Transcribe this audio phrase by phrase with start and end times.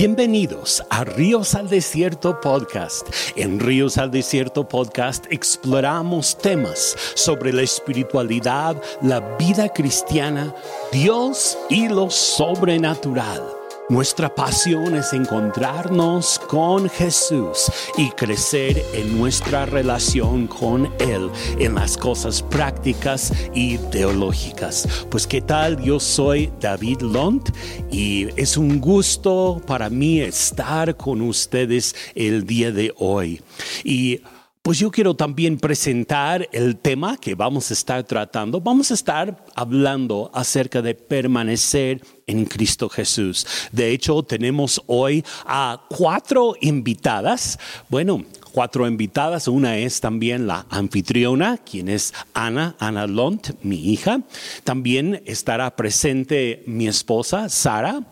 [0.00, 3.06] Bienvenidos a Ríos al Desierto Podcast.
[3.36, 10.54] En Ríos al Desierto Podcast exploramos temas sobre la espiritualidad, la vida cristiana,
[10.90, 13.59] Dios y lo sobrenatural.
[13.90, 21.28] Nuestra pasión es encontrarnos con Jesús y crecer en nuestra relación con Él
[21.58, 24.86] en las cosas prácticas y teológicas.
[25.10, 27.50] Pues qué tal, yo soy David Lont
[27.90, 33.42] y es un gusto para mí estar con ustedes el día de hoy.
[33.82, 34.20] Y
[34.62, 38.60] pues yo quiero también presentar el tema que vamos a estar tratando.
[38.60, 43.46] Vamos a estar hablando acerca de permanecer en Cristo Jesús.
[43.72, 47.58] De hecho, tenemos hoy a cuatro invitadas.
[47.88, 49.48] Bueno, cuatro invitadas.
[49.48, 54.20] Una es también la anfitriona, quien es Ana, Ana Lont, mi hija.
[54.64, 58.02] También estará presente mi esposa, Sara.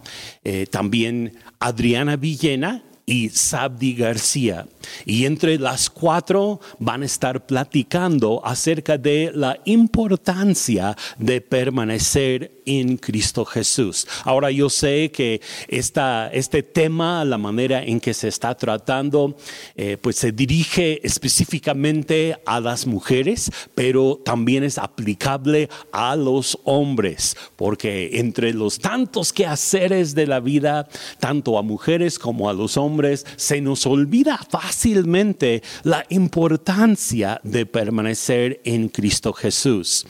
[0.45, 4.67] Eh, también Adriana Villena y Sabdi García.
[5.07, 12.99] Y entre las cuatro van a estar platicando acerca de la importancia de permanecer en
[12.99, 14.07] Cristo Jesús.
[14.25, 19.37] Ahora yo sé que esta, este tema, la manera en que se está tratando,
[19.75, 27.37] eh, pues se dirige específicamente a las mujeres, pero también es aplicable a los hombres,
[27.57, 30.89] porque entre los tantos quehaceres de la vida,
[31.21, 32.98] tanto a mujeres como a los hombres,
[33.37, 40.07] se nos olvida fácil fácilmente la importancia de permanecer en Cristo Jesús.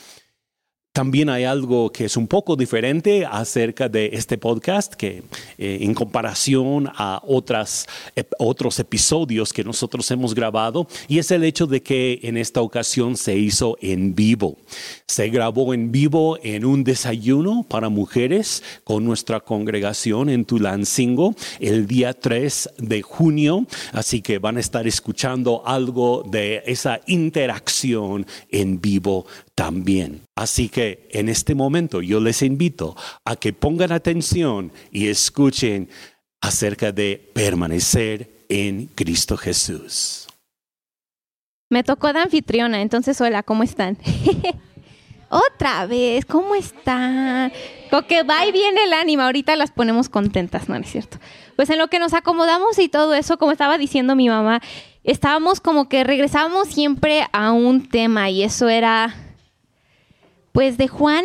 [0.92, 5.22] También hay algo que es un poco diferente acerca de este podcast que
[5.56, 7.86] eh, en comparación a otras,
[8.39, 13.17] otros episodios que nosotros hemos grabado y es el hecho de que en esta ocasión
[13.17, 14.56] se hizo en vivo.
[15.06, 21.86] Se grabó en vivo en un desayuno para mujeres con nuestra congregación en Tulancingo el
[21.86, 28.80] día 3 de junio, así que van a estar escuchando algo de esa interacción en
[28.80, 29.27] vivo
[29.58, 30.23] también.
[30.36, 35.89] Así que en este momento yo les invito a que pongan atención y escuchen
[36.41, 40.29] acerca de permanecer en Cristo Jesús.
[41.70, 43.98] Me tocó de anfitriona, entonces hola, ¿cómo están?
[45.29, 47.52] Otra vez, ¿cómo están?
[47.91, 51.18] Con que va y viene el ánimo, ahorita las ponemos contentas, ¿no, ¿no es cierto?
[51.57, 54.63] Pues en lo que nos acomodamos y todo eso, como estaba diciendo mi mamá,
[55.02, 59.24] estábamos como que regresamos siempre a un tema y eso era
[60.58, 61.24] pues de Juan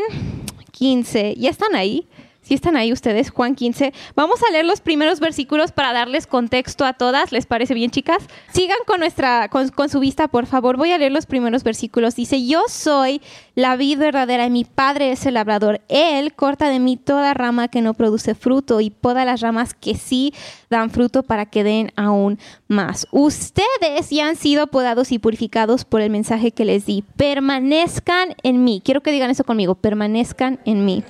[0.73, 2.07] 15, ¿ya están ahí?
[2.43, 3.93] Si están ahí ustedes, Juan 15.
[4.15, 7.31] Vamos a leer los primeros versículos para darles contexto a todas.
[7.31, 8.23] ¿Les parece bien, chicas?
[8.51, 10.75] Sigan con nuestra, con, su vista, por favor.
[10.75, 12.15] Voy a leer los primeros versículos.
[12.15, 13.21] Dice: Yo soy
[13.55, 15.81] la vid verdadera y mi padre es el labrador.
[15.87, 19.95] Él corta de mí toda rama que no produce fruto y poda las ramas que
[19.95, 20.33] sí
[20.69, 23.07] dan fruto para que den aún más.
[23.11, 27.05] Ustedes ya han sido podados y purificados por el mensaje que les di.
[27.15, 28.81] Permanezcan en mí.
[28.83, 29.75] Quiero que digan eso conmigo.
[29.75, 31.03] Permanezcan en mí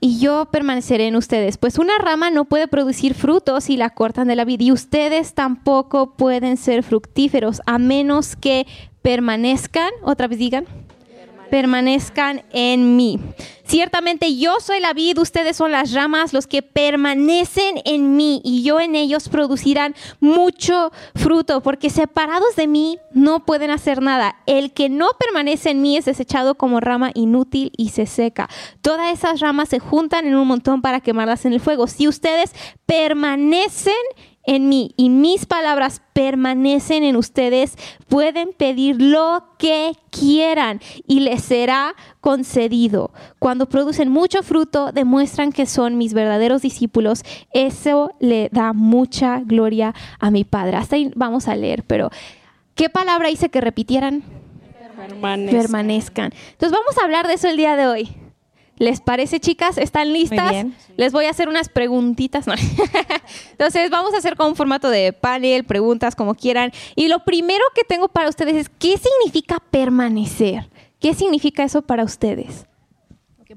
[0.00, 1.58] y yo permaneceré en ustedes.
[1.58, 5.34] Pues una rama no puede producir frutos si la cortan de la vid y ustedes
[5.34, 8.66] tampoco pueden ser fructíferos a menos que
[9.02, 10.66] permanezcan, otra vez digan,
[11.50, 13.18] permanezcan en mí.
[13.70, 18.64] Ciertamente yo soy la vid, ustedes son las ramas, los que permanecen en mí y
[18.64, 24.36] yo en ellos producirán mucho fruto, porque separados de mí no pueden hacer nada.
[24.46, 28.48] El que no permanece en mí es desechado como rama inútil y se seca.
[28.80, 31.86] Todas esas ramas se juntan en un montón para quemarlas en el fuego.
[31.86, 32.52] Si ustedes
[32.86, 33.94] permanecen
[34.44, 37.76] en mí y mis palabras permanecen en ustedes,
[38.08, 43.12] pueden pedir lo que quieran y les será concedido.
[43.38, 47.22] Cuando producen mucho fruto, demuestran que son mis verdaderos discípulos.
[47.52, 50.76] Eso le da mucha gloria a mi Padre.
[50.76, 52.10] Hasta ahí vamos a leer, pero
[52.74, 54.22] ¿qué palabra hice que repitieran?
[54.96, 55.60] Permanezcan.
[55.60, 56.32] Permanezcan.
[56.52, 58.16] Entonces vamos a hablar de eso el día de hoy.
[58.80, 59.76] ¿Les parece, chicas?
[59.76, 60.64] ¿Están listas?
[60.96, 62.46] Les voy a hacer unas preguntitas.
[63.50, 66.72] Entonces, vamos a hacer con un formato de panel, preguntas, como quieran.
[66.96, 70.70] Y lo primero que tengo para ustedes es, ¿qué significa permanecer?
[70.98, 72.64] ¿Qué significa eso para ustedes?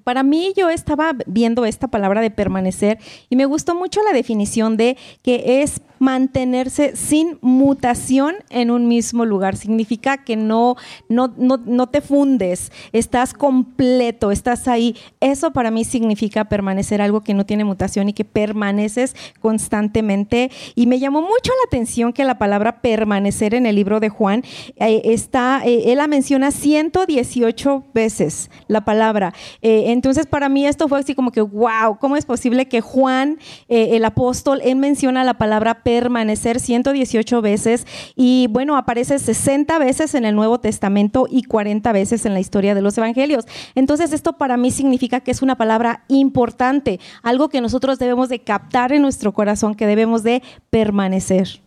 [0.03, 4.77] Para mí yo estaba viendo esta palabra de permanecer y me gustó mucho la definición
[4.77, 9.55] de que es mantenerse sin mutación en un mismo lugar.
[9.55, 10.75] Significa que no,
[11.07, 14.97] no, no, te fundes, estás completo, estás ahí.
[15.21, 20.51] Eso para mí significa permanecer algo que no tiene mutación y que permaneces constantemente.
[20.75, 24.43] Y me llamó mucho la atención que la palabra permanecer en el libro de Juan
[24.75, 29.33] eh, está, eh, él la menciona 118 veces, la palabra.
[29.61, 33.37] Eh, Entonces, para mí esto fue así como que, wow, ¿cómo es posible que Juan,
[33.69, 37.85] eh, el apóstol, él menciona la palabra permanecer 118 veces
[38.15, 42.75] y bueno, aparece 60 veces en el Nuevo Testamento y 40 veces en la historia
[42.75, 43.45] de los evangelios.
[43.75, 48.39] Entonces, esto para mí significa que es una palabra importante, algo que nosotros debemos de
[48.39, 51.62] captar en nuestro corazón, que debemos de permanecer.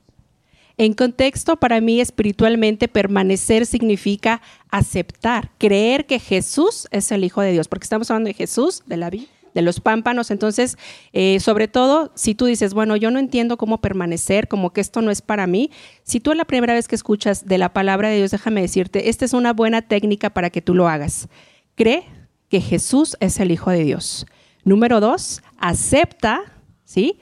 [0.78, 7.52] En contexto, para mí espiritualmente permanecer significa aceptar, creer que Jesús es el Hijo de
[7.52, 9.26] Dios, porque estamos hablando de Jesús, de la vida
[9.56, 10.30] de los pámpanos.
[10.30, 10.76] Entonces,
[11.14, 15.00] eh, sobre todo, si tú dices, bueno, yo no entiendo cómo permanecer, como que esto
[15.00, 15.70] no es para mí,
[16.02, 19.08] si tú es la primera vez que escuchas de la palabra de Dios, déjame decirte,
[19.08, 21.28] esta es una buena técnica para que tú lo hagas.
[21.74, 22.04] Cree
[22.50, 24.26] que Jesús es el Hijo de Dios.
[24.62, 26.42] Número dos, acepta,
[26.84, 27.18] ¿sí?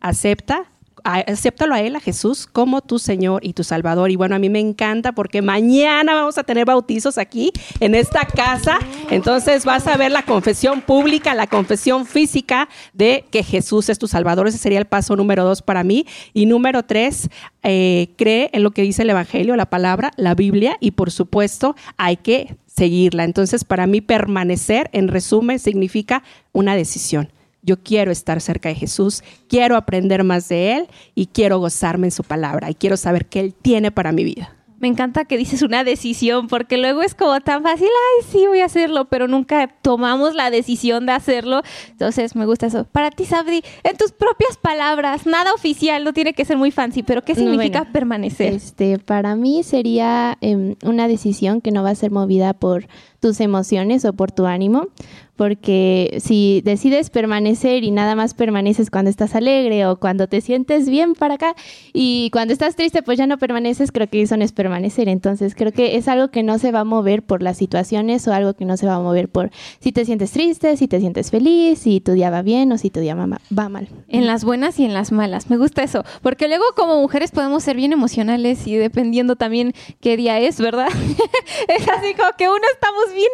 [0.00, 0.64] Acepta
[1.06, 4.10] acéptalo a Él, a Jesús, como tu Señor y tu Salvador.
[4.10, 8.26] Y bueno, a mí me encanta porque mañana vamos a tener bautizos aquí en esta
[8.26, 8.78] casa.
[9.10, 14.08] Entonces vas a ver la confesión pública, la confesión física de que Jesús es tu
[14.08, 14.48] Salvador.
[14.48, 16.06] Ese sería el paso número dos para mí.
[16.32, 17.28] Y número tres,
[17.62, 20.76] eh, cree en lo que dice el Evangelio, la palabra, la Biblia.
[20.80, 23.24] Y por supuesto, hay que seguirla.
[23.24, 26.22] Entonces, para mí permanecer, en resumen, significa
[26.52, 27.30] una decisión.
[27.66, 32.12] Yo quiero estar cerca de Jesús, quiero aprender más de Él y quiero gozarme en
[32.12, 34.56] su palabra y quiero saber qué Él tiene para mi vida.
[34.78, 38.60] Me encanta que dices una decisión, porque luego es como tan fácil, ay, sí, voy
[38.60, 41.62] a hacerlo, pero nunca tomamos la decisión de hacerlo.
[41.88, 42.84] Entonces, me gusta eso.
[42.84, 47.02] Para ti, Sabri, en tus propias palabras, nada oficial, no tiene que ser muy fancy,
[47.02, 48.52] pero ¿qué significa permanecer?
[48.52, 52.86] Este, para mí sería em, una decisión que no va a ser movida por
[53.18, 54.88] tus emociones o por tu ánimo,
[55.36, 60.88] porque si decides permanecer y nada más permaneces cuando estás alegre o cuando te sientes
[60.88, 61.54] bien para acá
[61.92, 65.08] y cuando estás triste pues ya no permaneces, creo que eso no es permanecer.
[65.08, 68.32] Entonces creo que es algo que no se va a mover por las situaciones o
[68.32, 69.50] algo que no se va a mover por
[69.80, 72.90] si te sientes triste, si te sientes feliz, si tu día va bien o si
[72.90, 73.88] tu día va mal.
[74.08, 75.50] En las buenas y en las malas.
[75.50, 80.16] Me gusta eso, porque luego como mujeres podemos ser bien emocionales y dependiendo también qué
[80.16, 80.88] día es, ¿verdad?
[81.68, 83.26] es así como que uno estamos bien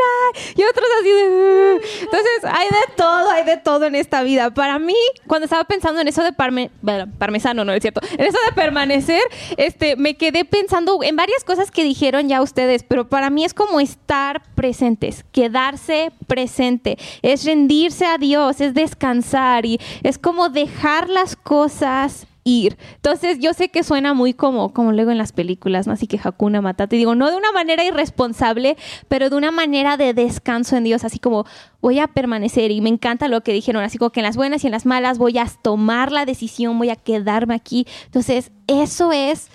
[0.57, 1.81] y otros así de...
[2.01, 4.53] Entonces, hay de todo, hay de todo en esta vida.
[4.53, 4.95] Para mí,
[5.27, 6.71] cuando estaba pensando en eso de parme,
[7.19, 9.23] parmesano, no es cierto, en eso de permanecer,
[9.57, 13.55] este, me quedé pensando en varias cosas que dijeron ya ustedes, pero para mí es
[13.55, 21.09] como estar presentes, quedarse presente, es rendirse a Dios, es descansar y es como dejar
[21.09, 22.77] las cosas ir.
[22.97, 25.93] Entonces, yo sé que suena muy como, como luego en las películas, ¿no?
[25.93, 26.95] Así que Hakuna Matata.
[26.95, 28.77] Y digo, no de una manera irresponsable,
[29.09, 31.45] pero de una manera de descanso en Dios, así como
[31.81, 32.71] voy a permanecer.
[32.71, 34.87] Y me encanta lo que dijeron, así como que en las buenas y en las
[34.87, 37.87] malas voy a tomar la decisión, voy a quedarme aquí.
[38.07, 39.49] Entonces, eso es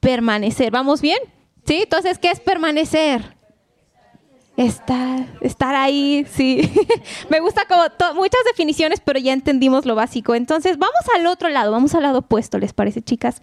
[0.00, 0.70] permanecer.
[0.70, 1.18] ¿Vamos bien?
[1.64, 1.80] ¿Sí?
[1.82, 3.36] Entonces, ¿qué es permanecer?
[4.56, 6.70] Estar, estar ahí, sí.
[7.30, 7.82] Me gusta como
[8.14, 10.34] muchas definiciones, pero ya entendimos lo básico.
[10.34, 13.38] Entonces, vamos al otro lado, vamos al lado opuesto, ¿les parece, chicas?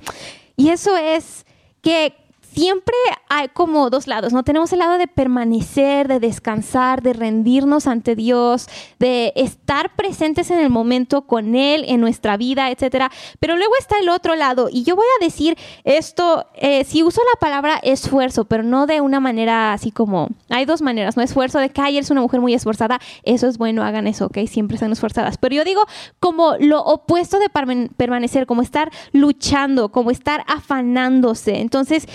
[0.56, 1.46] Y eso es
[1.82, 2.14] que
[2.60, 2.96] siempre
[3.30, 4.44] hay como dos lados, ¿no?
[4.44, 8.68] Tenemos el lado de permanecer, de descansar, de rendirnos ante Dios,
[9.00, 13.12] de estar presentes en el momento con Él, en nuestra vida, etcétera.
[13.40, 17.22] Pero luego está el otro lado, y yo voy a decir esto, eh, si uso
[17.34, 21.24] la palabra esfuerzo, pero no de una manera así como, hay dos maneras, ¿no?
[21.24, 24.40] Esfuerzo de que, ay, eres una mujer muy esforzada, eso es bueno, hagan eso, ¿ok?
[24.48, 25.38] Siempre están esforzadas.
[25.38, 25.84] Pero yo digo
[26.20, 27.50] como lo opuesto de
[27.96, 31.62] permanecer, como estar luchando, como estar afanándose.
[31.62, 32.08] Entonces,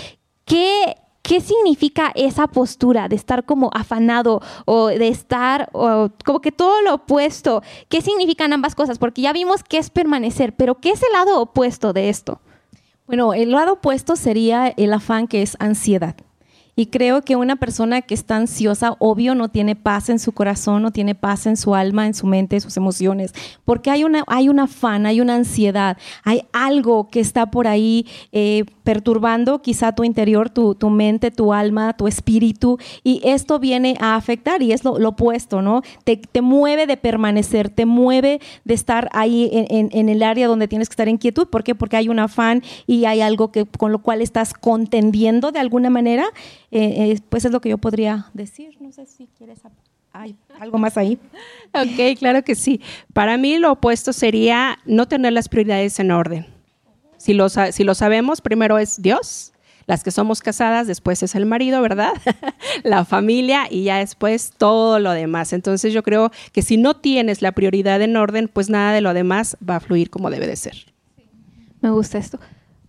[0.45, 6.83] ¿Qué, ¿Qué significa esa postura de estar como afanado o de estar como que todo
[6.83, 7.63] lo opuesto?
[7.89, 8.99] ¿Qué significan ambas cosas?
[8.99, 12.41] Porque ya vimos qué es permanecer, pero ¿qué es el lado opuesto de esto?
[13.07, 16.17] Bueno, el lado opuesto sería el afán que es ansiedad.
[16.76, 20.83] Y creo que una persona que está ansiosa, obvio, no tiene paz en su corazón,
[20.83, 23.33] no tiene paz en su alma, en su mente, en sus emociones,
[23.64, 28.07] porque hay una, hay un afán, hay una ansiedad, hay algo que está por ahí
[28.33, 34.16] eh, perturbando quizá tu interior, tu, mente, tu alma, tu espíritu, y esto viene a
[34.16, 35.83] afectar, y es lo, opuesto, ¿no?
[36.04, 40.88] Te, mueve de permanecer, te mueve de estar ahí en, en, el área donde tienes
[40.88, 41.47] que estar en quietud.
[41.47, 41.75] ¿Por qué?
[41.75, 45.88] Porque hay un afán y hay algo que, con lo cual estás contendiendo de alguna
[45.88, 46.26] manera.
[46.71, 48.76] Eh, eh, pues es lo que yo podría decir.
[48.80, 49.61] No sé si quieres
[50.14, 51.18] hay algo más ahí.
[51.75, 52.80] ok, claro que sí.
[53.12, 56.47] Para mí lo opuesto sería no tener las prioridades en orden.
[57.18, 59.54] Si lo, si lo sabemos, primero es Dios,
[59.87, 62.12] las que somos casadas, después es el marido, ¿verdad?
[62.85, 65.52] la familia y ya después todo lo demás.
[65.52, 69.14] Entonces yo creo que si no tienes la prioridad en orden, pues nada de lo
[69.14, 70.92] demás va a fluir como debe de ser.
[71.80, 72.38] Me gusta esto.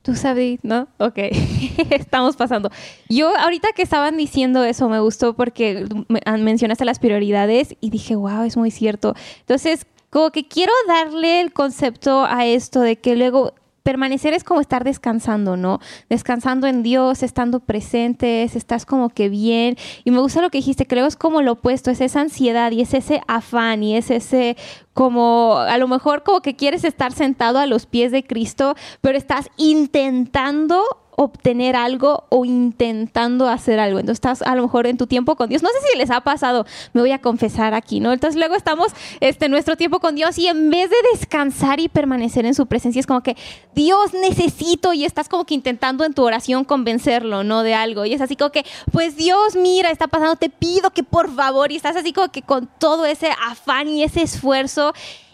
[0.06, 0.88] Tú sabes, ¿no?
[1.00, 1.18] Ok,
[1.90, 2.70] estamos pasando.
[3.10, 5.88] Yo ahorita que estaban diciendo eso me gustó porque
[6.26, 9.16] ah, mencionaste las prioridades y dije, wow, es muy cierto.
[9.40, 14.62] Entonces, como que quiero darle el concepto a esto de que luego permanecer es como
[14.62, 15.80] estar descansando, ¿no?
[16.10, 19.78] Descansando en Dios, estando presentes, estás como que bien.
[20.04, 22.82] Y me gusta lo que dijiste, creo es como lo opuesto, es esa ansiedad y
[22.82, 24.58] es ese afán y es ese
[24.94, 29.20] como a lo mejor como que quieres estar sentado a los pies de Cristo, pero
[29.20, 30.82] estás intentando
[31.16, 34.00] obtener algo o intentando hacer algo.
[34.00, 35.64] Entonces estás a lo mejor en tu tiempo con Dios.
[35.64, 38.12] No sé si les ha pasado, me voy a confesar aquí, ¿no?
[38.12, 38.92] Entonces luego estamos
[39.22, 43.00] este, nuestro tiempo con Dios y en vez de descansar y permanecer en su presencia,
[43.00, 43.38] es como que
[43.74, 47.64] Dios necesito y estás como que intentando en tu oración convencerlo, ¿no?
[47.64, 48.06] De algo.
[48.06, 51.72] Y es así como que, pues Dios, mira, está pasando, te pido que por favor,
[51.72, 54.94] y estás así como que con todo ese afán y ese esfuerzo.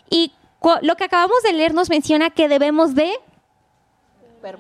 [0.10, 0.32] Y
[0.82, 3.12] lo que acabamos de leer nos menciona que debemos de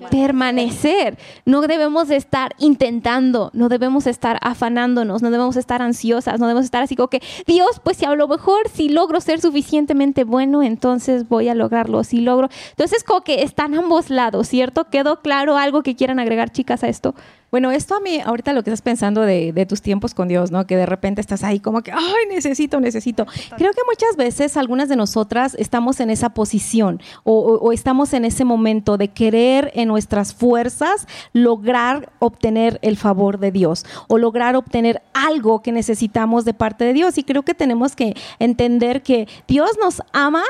[0.09, 1.17] permanecer.
[1.45, 6.83] No debemos estar intentando, no debemos estar afanándonos, no debemos estar ansiosas, no debemos estar
[6.83, 11.27] así como que, Dios, pues si a lo mejor si logro ser suficientemente bueno, entonces
[11.27, 12.49] voy a lograrlo, si logro.
[12.71, 14.85] Entonces como que están ambos lados, ¿cierto?
[14.89, 17.15] ¿Quedó claro algo que quieran agregar chicas a esto?
[17.51, 20.65] Bueno, esto a mí, ahorita lo que estás pensando de, tus tiempos con Dios, ¿no?
[20.65, 23.25] Que de repente estás ahí como que, ay, necesito, necesito.
[23.57, 28.45] Creo que muchas veces algunas de nosotras estamos en esa posición o, estamos en ese
[28.45, 35.01] momento de querer en nuestras fuerzas lograr obtener el favor de Dios o lograr obtener
[35.13, 37.17] algo que necesitamos de parte de Dios.
[37.17, 40.43] Y creo que tenemos que entender que Dios nos ama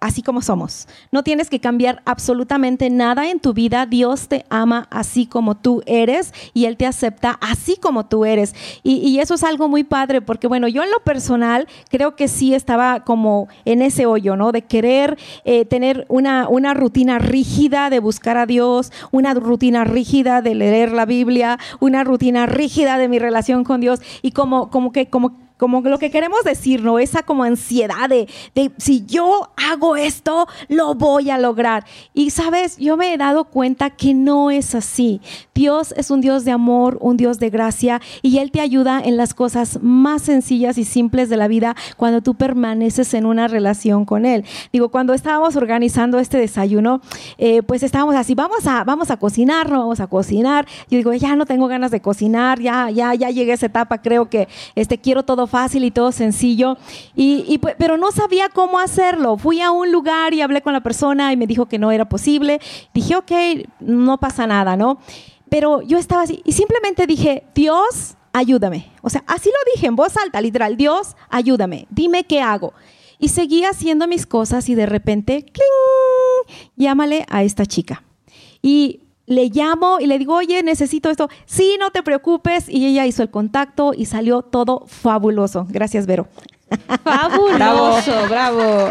[0.00, 0.86] así como somos.
[1.10, 3.86] No tienes que cambiar absolutamente nada en tu vida.
[3.86, 8.54] Dios te ama así como tú eres y Él te acepta así como tú eres.
[8.82, 12.54] Y, eso es algo muy padre porque, bueno, yo en lo personal creo que sí
[12.54, 14.52] estaba como en ese hoyo, ¿no?
[14.52, 20.40] De querer eh, tener una, una rutina rígida de buscar a Dios, una rutina rígida
[20.40, 24.92] de leer la Biblia, una rutina rígida de mi relación con Dios y como, como
[24.92, 26.98] que, como como lo que queremos decir, ¿no?
[26.98, 31.84] Esa como ansiedad de, de, si yo hago esto, lo voy a lograr.
[32.14, 35.20] Y sabes, yo me he dado cuenta que no es así.
[35.54, 39.16] Dios es un Dios de amor, un Dios de gracia, y Él te ayuda en
[39.16, 44.04] las cosas más sencillas y simples de la vida cuando tú permaneces en una relación
[44.04, 44.44] con Él.
[44.72, 47.00] Digo, cuando estábamos organizando este desayuno,
[47.38, 50.66] eh, pues estábamos así, vamos a, vamos a cocinar, no vamos a cocinar.
[50.88, 54.00] Yo digo, ya no tengo ganas de cocinar, ya, ya, ya llegué a esa etapa,
[54.00, 54.46] creo que
[54.76, 56.76] este, quiero todo fácil y todo sencillo,
[57.16, 59.36] y, pues, pero no sabía cómo hacerlo.
[59.36, 62.08] Fui a un lugar y hablé con la persona y me dijo que no era
[62.08, 62.60] posible.
[62.94, 63.32] Dije, ok,
[63.80, 64.98] no pasa nada, ¿no?
[65.48, 68.90] Pero yo estaba así y simplemente dije, Dios, ayúdame.
[69.02, 72.74] O sea, así lo dije en voz alta, literal, Dios, ayúdame, dime qué hago.
[73.18, 76.56] Y seguí haciendo mis cosas y de repente, ¡cling!
[76.76, 78.04] llámale a esta chica.
[78.62, 81.28] Y le llamo y le digo, oye, necesito esto.
[81.46, 82.68] Sí, no te preocupes.
[82.68, 85.66] Y ella hizo el contacto y salió todo fabuloso.
[85.68, 86.26] Gracias, Vero.
[87.04, 88.90] Fabuloso, bravo.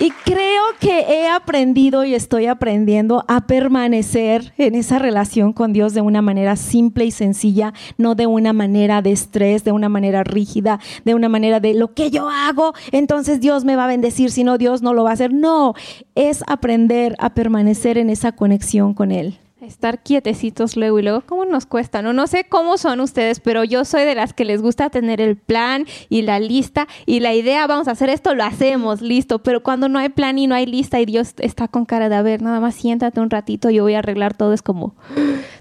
[0.00, 5.92] Y creo que he aprendido y estoy aprendiendo a permanecer en esa relación con Dios
[5.92, 10.24] de una manera simple y sencilla, no de una manera de estrés, de una manera
[10.24, 14.30] rígida, de una manera de lo que yo hago, entonces Dios me va a bendecir,
[14.30, 15.32] si no Dios no lo va a hacer.
[15.32, 15.74] No,
[16.14, 21.44] es aprender a permanecer en esa conexión con Él estar quietecitos luego y luego, ¿cómo
[21.44, 22.00] nos cuesta?
[22.02, 25.20] No, no sé cómo son ustedes, pero yo soy de las que les gusta tener
[25.20, 29.40] el plan y la lista y la idea, vamos a hacer esto, lo hacemos, listo.
[29.40, 32.14] Pero cuando no hay plan y no hay lista y Dios está con cara de,
[32.14, 34.94] a ver, nada más siéntate un ratito, yo voy a arreglar todo, es como,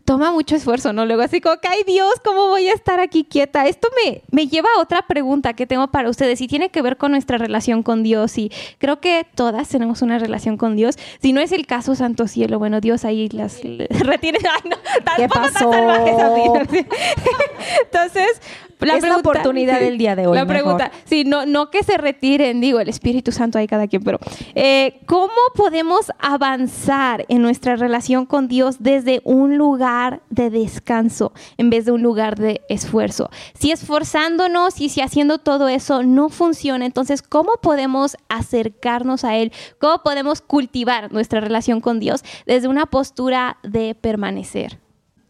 [0.06, 1.06] toma mucho esfuerzo, ¿no?
[1.06, 3.68] Luego así como ay Dios, ¿cómo voy a estar aquí quieta?
[3.68, 6.98] Esto me, me lleva a otra pregunta que tengo para ustedes y tiene que ver
[6.98, 10.98] con nuestra relación con Dios y creo que todas tenemos una relación con Dios.
[11.22, 14.38] Si no es el caso, Santo Cielo, bueno, Dios ahí las retire.
[14.44, 14.77] Ay, no,
[15.15, 15.72] ¿Qué pasó?
[17.84, 18.41] Entonces,
[18.79, 20.36] la es la oportunidad del día de hoy.
[20.36, 24.03] La pregunta, sí, no, no que se retiren, digo, el Espíritu Santo hay cada quien,
[24.03, 24.19] pero
[24.55, 31.69] eh, ¿cómo podemos avanzar en nuestra relación con Dios desde un lugar de descanso en
[31.69, 33.29] vez de un lugar de esfuerzo?
[33.53, 39.51] Si esforzándonos y si haciendo todo eso no funciona, entonces, ¿cómo podemos acercarnos a Él?
[39.79, 44.79] ¿Cómo podemos cultivar nuestra relación con Dios desde una postura de permanecer?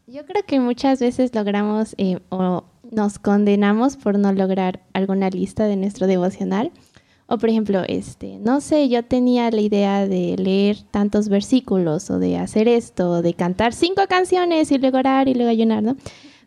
[0.09, 5.65] Yo creo que muchas veces logramos eh, o nos condenamos por no lograr alguna lista
[5.65, 6.71] de nuestro devocional.
[7.25, 12.19] O por ejemplo, este, no sé, yo tenía la idea de leer tantos versículos o
[12.19, 15.97] de hacer esto, o de cantar cinco canciones y luego orar y luego ayunar, ¿no?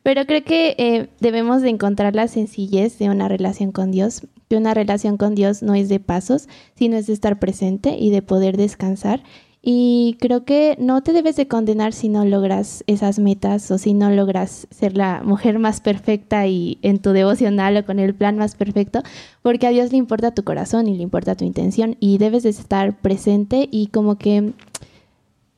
[0.02, 4.57] Pero creo que eh, debemos de encontrar la sencillez de una relación con Dios, que
[4.57, 8.23] una relación con Dios no es de pasos, sino es de estar presente y de
[8.23, 9.23] poder descansar
[9.62, 13.93] Y creo que no te debes de condenar si no logras esas metas o si
[13.93, 18.38] no logras ser la mujer más perfecta y en tu devocional o con el plan
[18.38, 19.02] más perfecto,
[19.43, 22.50] porque a Dios le importa tu corazón y le importa tu intención y debes de
[22.50, 24.55] estar presente y como que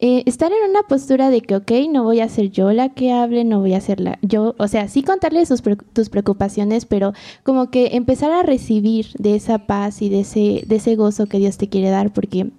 [0.05, 3.13] eh, estar en una postura de que, ok, no voy a ser yo la que
[3.13, 7.13] hable, no voy a ser la, yo, o sea, sí contarle tus preocupaciones, pero
[7.45, 11.39] como que empezar a recibir de esa paz y de ese, de ese gozo que
[11.39, 12.51] Dios te quiere dar, porque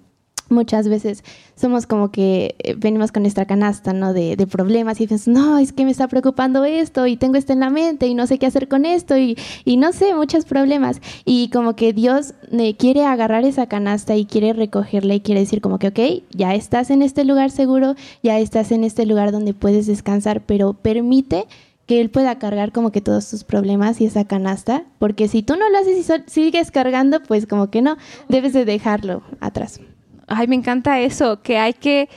[0.48, 1.24] muchas veces
[1.56, 4.12] somos como que eh, venimos con nuestra canasta, ¿no?
[4.12, 7.60] De, problemas y dices, no, es que me está preocupando esto y tengo esto en
[7.60, 11.00] la mente y no sé qué hacer con esto y, y no sé, muchos problemas.
[11.24, 15.60] Y como que Dios eh, quiere agarrar esa canasta y quiere recogerla y quiere decir
[15.60, 19.54] como que, ok, ya estás en este lugar seguro, ya estás en este lugar donde
[19.54, 21.46] puedes descansar, pero permite
[21.86, 25.56] que él pueda cargar como que todos tus problemas y esa canasta, porque si tú
[25.56, 27.96] no lo haces y sigues cargando, pues como que no,
[28.28, 29.80] debes de dejarlo atrás
[30.26, 32.08] ay, me encanta eso, que hay que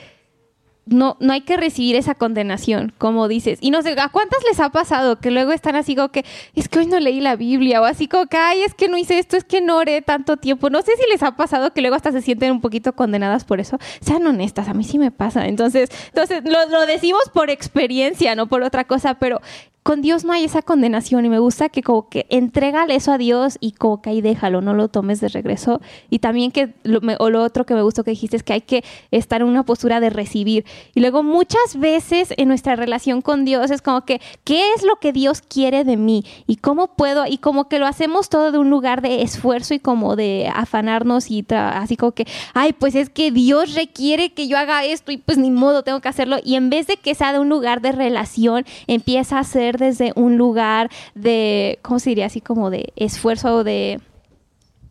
[0.90, 3.58] no, no hay que recibir esa condenación, como dices.
[3.60, 6.24] Y no sé, ¿a cuántas les ha pasado que luego están así como que,
[6.54, 8.96] es que hoy no leí la Biblia, o así como que, ay, es que no
[8.96, 10.70] hice esto, es que no oré tanto tiempo.
[10.70, 13.60] No sé si les ha pasado que luego hasta se sienten un poquito condenadas por
[13.60, 13.78] eso.
[14.00, 15.46] Sean honestas, a mí sí me pasa.
[15.46, 19.40] Entonces, entonces lo, lo decimos por experiencia, no por otra cosa, pero
[19.88, 23.16] con Dios no hay esa condenación y me gusta que como que entrégale eso a
[23.16, 25.80] Dios y como que déjalo, no lo tomes de regreso.
[26.10, 28.60] Y también que, lo, o lo otro que me gustó que dijiste es que hay
[28.60, 30.66] que estar en una postura de recibir.
[30.94, 34.96] Y luego muchas veces en nuestra relación con Dios es como que, ¿qué es lo
[34.96, 36.22] que Dios quiere de mí?
[36.46, 39.78] Y cómo puedo, y como que lo hacemos todo de un lugar de esfuerzo y
[39.78, 44.58] como de afanarnos y así como que, ay, pues es que Dios requiere que yo
[44.58, 46.36] haga esto y pues ni modo, tengo que hacerlo.
[46.44, 50.12] Y en vez de que sea de un lugar de relación, empieza a ser desde
[50.16, 52.26] un lugar de, ¿cómo se diría?
[52.26, 54.00] Así como de esfuerzo, de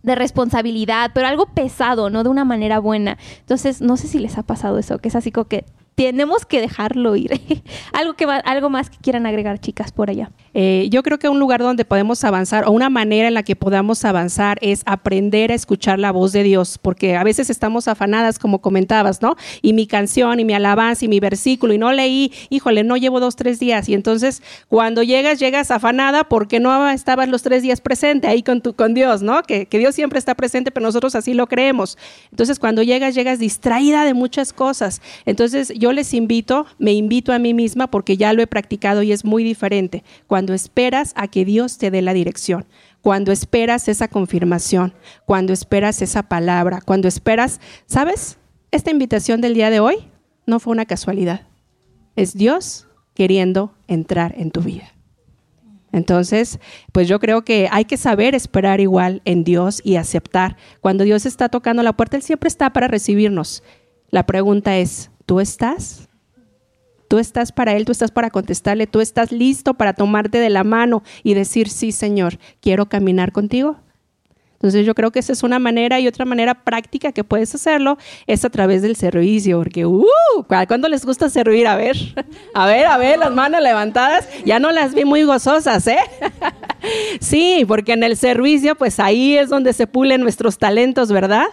[0.08, 3.18] de responsabilidad, pero algo pesado, no de una manera buena.
[3.40, 5.66] Entonces, no sé si les ha pasado eso, que es así como que
[5.98, 7.42] tenemos que dejarlo ir.
[7.92, 10.30] algo, que algo más que quieran agregar, chicas, por allá.
[10.54, 13.56] Eh, yo creo que un lugar donde podemos avanzar o una manera en la que
[13.56, 18.38] podamos avanzar es aprender a escuchar la voz de Dios, porque a veces estamos afanadas,
[18.38, 19.38] como comentabas, ¿no?
[19.64, 23.20] Y mi canción y mi alabanza y mi versículo y no leí, híjole, no llevo
[23.20, 23.90] dos, tres días.
[23.90, 28.62] Y entonces cuando llegas, llegas afanada porque no estabas los tres días presente ahí con,
[28.62, 29.42] tu, con Dios, ¿no?
[29.42, 31.98] Que, que Dios siempre está presente, pero nosotros así lo creemos.
[32.30, 35.02] Entonces cuando llegas, llegas distraída de muchas cosas.
[35.26, 39.04] Entonces yo yo les invito, me invito a mí misma porque ya lo he practicado
[39.04, 40.04] y es muy diferente.
[40.28, 42.66] Cuando esperas a que Dios te dé la dirección,
[43.02, 44.94] cuando esperas esa confirmación,
[45.26, 48.38] cuando esperas esa palabra, cuando esperas, ¿sabes?
[48.70, 50.10] Esta invitación del día de hoy
[50.46, 51.48] no fue una casualidad.
[52.18, 54.94] Es Dios queriendo entrar en tu vida.
[55.94, 56.60] Entonces,
[56.92, 60.58] pues yo creo que hay que saber esperar igual en Dios y aceptar.
[60.82, 63.64] Cuando Dios está tocando la puerta, Él siempre está para recibirnos.
[64.10, 66.08] La pregunta es, ¿tú estás?
[67.08, 70.64] Tú estás para Él, tú estás para contestarle, tú estás listo para tomarte de la
[70.64, 73.78] mano y decir, sí, Señor, quiero caminar contigo.
[74.54, 77.98] Entonces yo creo que esa es una manera y otra manera práctica que puedes hacerlo
[78.26, 80.04] es a través del servicio, porque uh,
[80.68, 81.68] ¿cuándo les gusta servir?
[81.68, 81.96] A ver,
[82.56, 86.00] a ver, a ver, las manos levantadas, ya no las vi muy gozosas, ¿eh?
[87.20, 91.46] sí, porque en el servicio pues ahí es donde se pulen nuestros talentos, ¿verdad?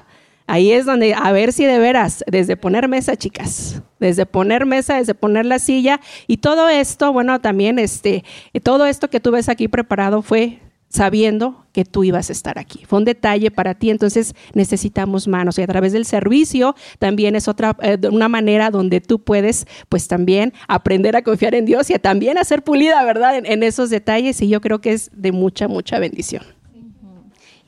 [0.47, 4.97] Ahí es donde, a ver si de veras, desde poner mesa, chicas, desde poner mesa,
[4.97, 8.25] desde poner la silla y todo esto, bueno, también este,
[8.63, 10.61] todo esto que tú ves aquí preparado fue
[10.95, 12.85] sabiendo que tú ibas a estar aquí.
[12.87, 17.49] Fue un detalle para ti, entonces necesitamos manos y a través del servicio también es
[17.49, 21.95] otra eh, una manera donde tú puedes pues también aprender a confiar en Dios y
[21.95, 23.35] a también a ser pulida, ¿verdad?
[23.45, 26.54] en esos detalles y yo creo que es de mucha mucha bendición.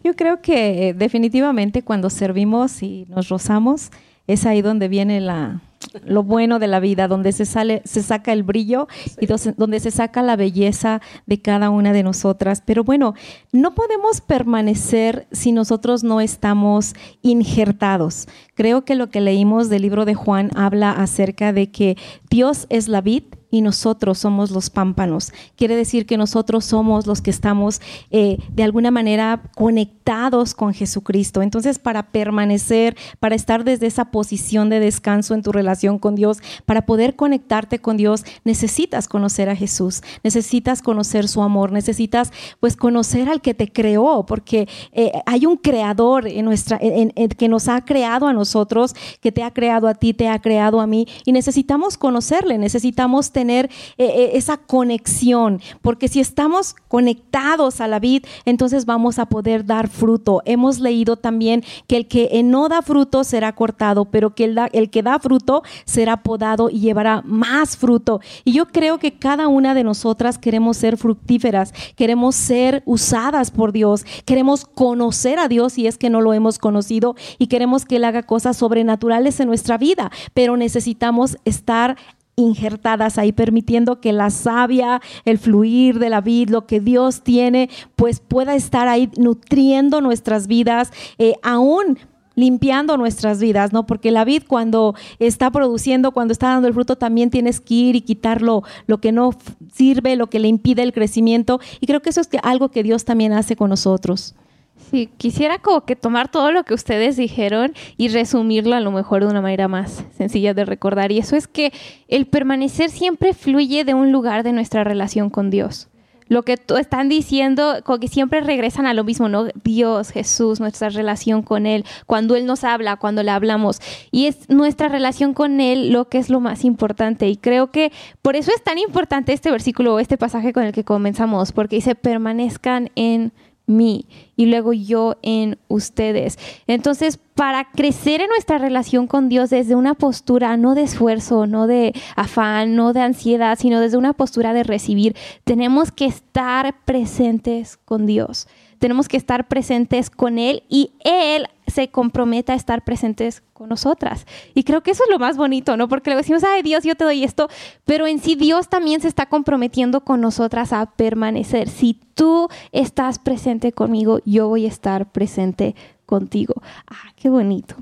[0.07, 3.91] Yo creo que eh, definitivamente cuando servimos y nos rozamos,
[4.29, 5.63] es ahí donde viene la,
[6.05, 8.87] lo bueno de la vida, donde se sale, se saca el brillo
[9.21, 12.63] y donde se saca la belleza de cada una de nosotras.
[12.65, 13.15] Pero bueno,
[13.51, 18.29] no podemos permanecer si nosotros no estamos injertados.
[18.55, 21.97] Creo que lo que leímos del libro de Juan habla acerca de que
[22.31, 25.33] Dios es la vid y nosotros somos los pámpanos.
[25.57, 27.81] Quiere decir que nosotros somos los que estamos
[28.11, 31.43] eh, de alguna manera conectados con Jesucristo.
[31.43, 36.39] Entonces, para permanecer, para estar desde esa posición de descanso en tu relación con Dios,
[36.65, 42.77] para poder conectarte con Dios, necesitas conocer a Jesús, necesitas conocer su amor, necesitas pues
[42.77, 47.85] conocer al que te creó, porque eh, hay un creador en nuestra, que nos ha
[47.85, 51.33] creado a nosotros, que te ha creado a ti, te ha creado a mí, y
[51.33, 58.01] necesitamos conocerle, necesitamos tener tener eh, eh, esa conexión, porque si estamos conectados a la
[58.01, 60.43] vid, entonces vamos a poder dar fruto.
[60.47, 64.69] Hemos leído también que el que no da fruto será cortado, pero que el, da,
[64.73, 68.21] el que da fruto será podado y llevará más fruto.
[68.45, 73.71] Y yo creo que cada una de nosotras queremos ser fructíferas, queremos ser usadas por
[73.71, 77.97] Dios, queremos conocer a Dios si es que no lo hemos conocido y queremos que
[77.97, 81.97] Él haga cosas sobrenaturales en nuestra vida, pero necesitamos estar
[82.37, 87.71] injertadas ahí, permitiendo que la savia, el fluir de la vida, lo que Dios tiene,
[87.97, 91.99] pues pueda estar ahí nutriendo nuestras vidas, eh, aún
[92.37, 93.87] limpiando nuestras vidas, ¿no?
[93.87, 97.97] Porque la vid cuando está produciendo, cuando está dando el fruto, también tienes que ir
[97.97, 99.31] y quitarlo, lo que no
[99.73, 101.59] sirve, lo que le impide el crecimiento.
[101.81, 104.35] Y creo que eso es algo que Dios también hace con nosotros.
[104.77, 109.25] Sí, quisiera como que tomar todo lo que ustedes dijeron y resumirlo a lo mejor
[109.25, 111.11] de una manera más sencilla de recordar.
[111.11, 111.73] Y eso es que
[112.09, 115.89] el permanecer siempre fluye de un lugar de nuestra relación con Dios.
[116.29, 119.47] Lo que están diciendo, como que siempre regresan a lo mismo, ¿no?
[119.63, 123.81] Dios, Jesús, nuestra relación con Él, cuando Él nos habla, cuando le hablamos.
[124.11, 127.29] Y es nuestra relación con Él lo que es lo más importante.
[127.29, 130.73] Y creo que por eso es tan importante este versículo o este pasaje con el
[130.73, 133.33] que comenzamos, porque dice, permanezcan en
[133.67, 136.39] mí y luego yo en ustedes.
[136.67, 141.67] Entonces, para crecer en nuestra relación con Dios desde una postura no de esfuerzo, no
[141.67, 147.77] de afán, no de ansiedad, sino desde una postura de recibir, tenemos que estar presentes
[147.77, 148.49] con Dios.
[148.79, 154.27] Tenemos que estar presentes con Él y Él se comprometa a estar presentes con nosotras.
[154.55, 155.89] Y creo que eso es lo más bonito, ¿no?
[155.89, 157.49] Porque le decimos, ay Dios, yo te doy esto,
[157.85, 161.69] pero en sí Dios también se está comprometiendo con nosotras a permanecer.
[161.69, 165.75] Si tú estás presente conmigo, yo voy a estar presente
[166.07, 166.55] contigo.
[166.87, 167.77] Ah, qué bonito.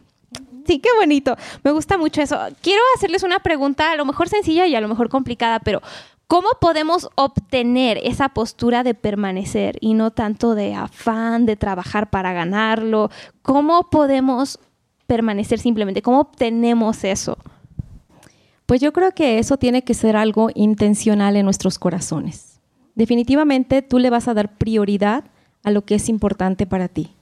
[0.67, 1.37] Sí, qué bonito.
[1.63, 2.39] Me gusta mucho eso.
[2.63, 5.83] Quiero hacerles una pregunta, a lo mejor sencilla y a lo mejor complicada, pero
[6.27, 12.33] ¿Cómo podemos obtener esa postura de permanecer y no tanto de afán, de trabajar para
[12.33, 13.11] ganarlo?
[13.43, 14.59] ¿Cómo podemos
[15.07, 16.03] permanecer simplemente?
[16.03, 17.37] ¿Cómo obtenemos eso?
[18.67, 22.61] Pues yo creo que eso tiene que ser algo intencional en nuestros corazones.
[22.95, 25.25] Definitivamente tú le vas a dar prioridad
[25.63, 27.15] a lo que es importante para ti.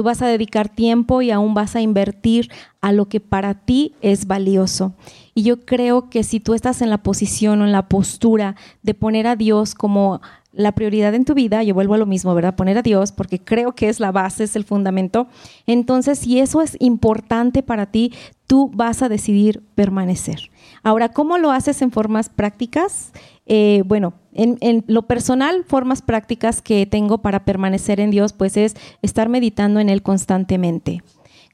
[0.00, 3.92] Tú vas a dedicar tiempo y aún vas a invertir a lo que para ti
[4.00, 4.94] es valioso.
[5.34, 8.94] Y yo creo que si tú estás en la posición o en la postura de
[8.94, 10.22] poner a Dios como
[10.54, 12.56] la prioridad en tu vida, yo vuelvo a lo mismo, ¿verdad?
[12.56, 15.28] Poner a Dios, porque creo que es la base, es el fundamento.
[15.66, 18.14] Entonces, si eso es importante para ti,
[18.46, 20.50] tú vas a decidir permanecer.
[20.82, 23.12] Ahora, ¿cómo lo haces en formas prácticas?
[23.44, 28.76] Eh, bueno, en, lo personal, formas prácticas que tengo para permanecer en Dios, pues es
[29.02, 31.02] estar meditando en Él constantemente.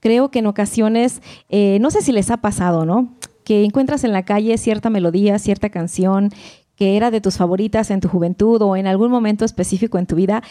[0.00, 3.14] Creo que en ocasiones, eh, no sé si les ha pasado, ¿no?
[3.44, 6.30] Que encuentras en la calle cierta melodía, cierta canción
[6.76, 10.14] que era de tus favoritas en tu juventud o en algún momento específico en tu
[10.14, 10.42] vida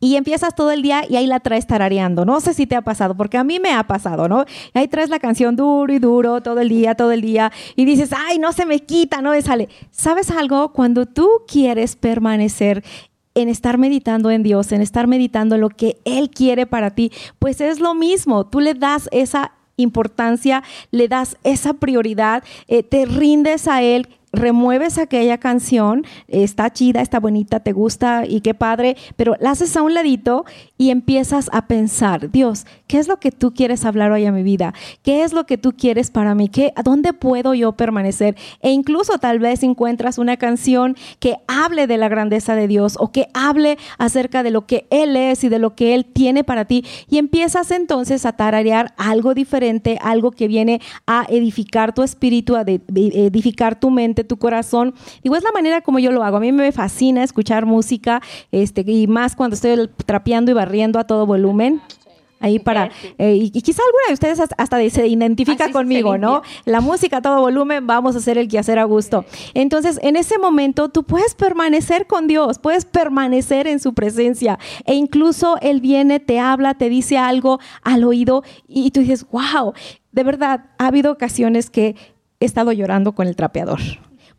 [0.00, 2.24] y empiezas todo el día y ahí la traes tarareando.
[2.24, 4.44] No sé si te ha pasado, porque a mí me ha pasado, ¿no?
[4.74, 7.84] Y ahí traes la canción duro y duro todo el día, todo el día, y
[7.84, 9.68] dices, ay, no se me quita, no me sale.
[9.90, 10.72] ¿Sabes algo?
[10.72, 12.84] Cuando tú quieres permanecer
[13.34, 17.12] en estar meditando en Dios, en estar meditando en lo que Él quiere para ti,
[17.38, 18.46] pues es lo mismo.
[18.46, 24.98] Tú le das esa importancia, le das esa prioridad, eh, te rindes a Él, remueves
[24.98, 29.82] aquella canción, está chida, está bonita, te gusta y qué padre, pero la haces a
[29.82, 30.44] un ladito
[30.76, 34.42] y empiezas a pensar, Dios, ¿qué es lo que tú quieres hablar hoy a mi
[34.42, 34.74] vida?
[35.02, 36.48] ¿Qué es lo que tú quieres para mí?
[36.48, 38.36] ¿Qué, ¿A dónde puedo yo permanecer?
[38.60, 43.12] E incluso tal vez encuentras una canción que hable de la grandeza de Dios o
[43.12, 46.64] que hable acerca de lo que Él es y de lo que Él tiene para
[46.64, 52.56] ti y empiezas entonces a tararear algo diferente, algo que viene a edificar tu espíritu,
[52.56, 54.94] a edificar tu mente tu corazón.
[55.22, 56.38] Digo, es la manera como yo lo hago.
[56.38, 61.04] A mí me fascina escuchar música, este, y más cuando estoy trapeando y barriendo a
[61.04, 61.82] todo volumen
[62.40, 66.42] ahí para eh, y, quizá alguna de ustedes hasta se identifica conmigo, ¿no?
[66.64, 69.24] La música a todo volumen, vamos a hacer el quehacer a gusto.
[69.54, 74.94] Entonces, en ese momento tú puedes permanecer con Dios, puedes permanecer en su presencia e
[74.94, 79.72] incluso él viene, te habla, te dice algo al oído y tú dices, "Wow,
[80.12, 81.96] de verdad ha habido ocasiones que
[82.40, 83.80] he estado llorando con el trapeador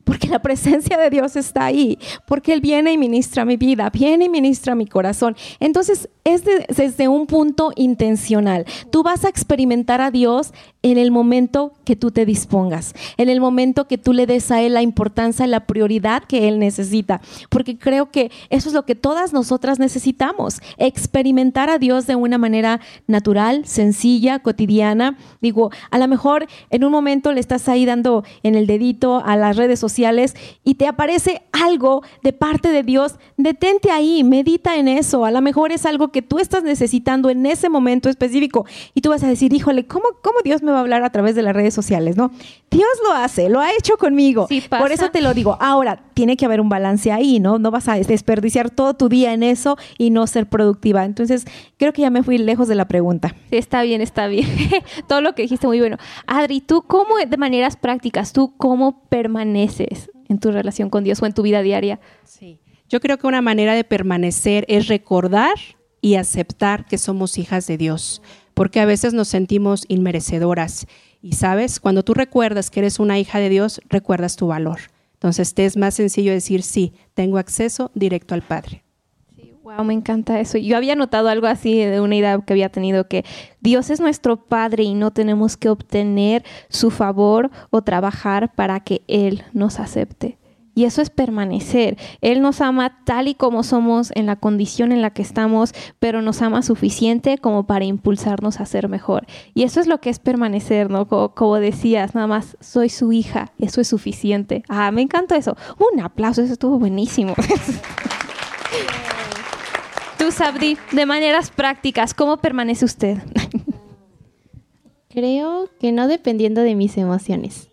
[0.10, 4.26] porque la presencia de Dios está ahí, porque Él viene y ministra mi vida, viene
[4.26, 5.36] y ministra mi corazón.
[5.60, 8.66] Entonces, es desde un punto intencional.
[8.92, 13.42] Tú vas a experimentar a Dios en el momento que tú te dispongas, en el
[13.42, 17.22] momento que tú le des a Él la importancia y la prioridad que Él necesita,
[17.50, 22.38] porque creo que eso es lo que todas nosotras necesitamos, experimentar a Dios de una
[22.38, 25.18] manera natural, sencilla, cotidiana.
[25.42, 29.36] Digo, a lo mejor en un momento le estás ahí dando en el dedito a
[29.36, 30.34] las redes sociales, sociales
[30.64, 35.26] y te aparece algo de parte de Dios, detente ahí, medita en eso.
[35.26, 39.10] A lo mejor es algo que tú estás necesitando en ese momento específico y tú
[39.10, 41.54] vas a decir, híjole, ¿cómo, cómo Dios me va a hablar a través de las
[41.54, 42.16] redes sociales?
[42.16, 42.32] No,
[42.72, 44.46] Dios lo hace, lo ha hecho conmigo.
[44.48, 44.64] Sí.
[44.70, 45.58] Por eso te lo digo.
[45.60, 47.60] Ahora, tiene que haber un balance ahí, ¿no?
[47.60, 51.06] No vas a desperdiciar todo tu día en eso y no ser productiva.
[51.06, 51.46] Entonces,
[51.78, 53.38] creo que ya me fui lejos de la pregunta.
[53.50, 54.46] Sí, está bien, está bien.
[55.08, 55.96] Todo lo que dijiste muy bueno.
[56.28, 61.26] Adri, ¿tú cómo, de maneras prácticas, tú cómo permaneces en tu relación con Dios o
[61.26, 62.02] en tu vida diaria?
[62.26, 62.60] Sí.
[62.90, 65.54] Yo creo que una manera de permanecer es recordar
[66.02, 68.22] y aceptar que somos hijas de Dios,
[68.54, 70.86] porque a veces nos sentimos inmerecedoras.
[71.22, 74.80] Y sabes, cuando tú recuerdas que eres una hija de Dios, recuerdas tu valor.
[75.20, 78.84] Entonces te es más sencillo decir, sí, tengo acceso directo al Padre.
[79.62, 80.58] Wow, me encanta eso.
[80.58, 83.24] Yo había notado algo así de una idea que había tenido que
[83.60, 89.04] Dios es nuestro Padre y no tenemos que obtener su favor o trabajar para que
[89.08, 90.39] Él nos acepte.
[90.76, 91.98] Y eso es permanecer.
[92.22, 96.22] Él nos ama tal y como somos, en la condición en la que estamos, pero
[96.22, 99.26] nos ama suficiente como para impulsarnos a ser mejor.
[99.54, 101.08] Y eso es lo que es permanecer, ¿no?
[101.08, 104.64] Como, decías, nada más, soy su hija, eso es suficiente.
[104.70, 105.58] Ah, me encanta eso.
[105.94, 107.34] Un aplauso, eso estuvo buenísimo.
[110.18, 113.18] Tú, Sabdi, de maneras prácticas, ¿cómo permanece usted?
[115.10, 117.70] Creo que no dependiendo de mis emociones,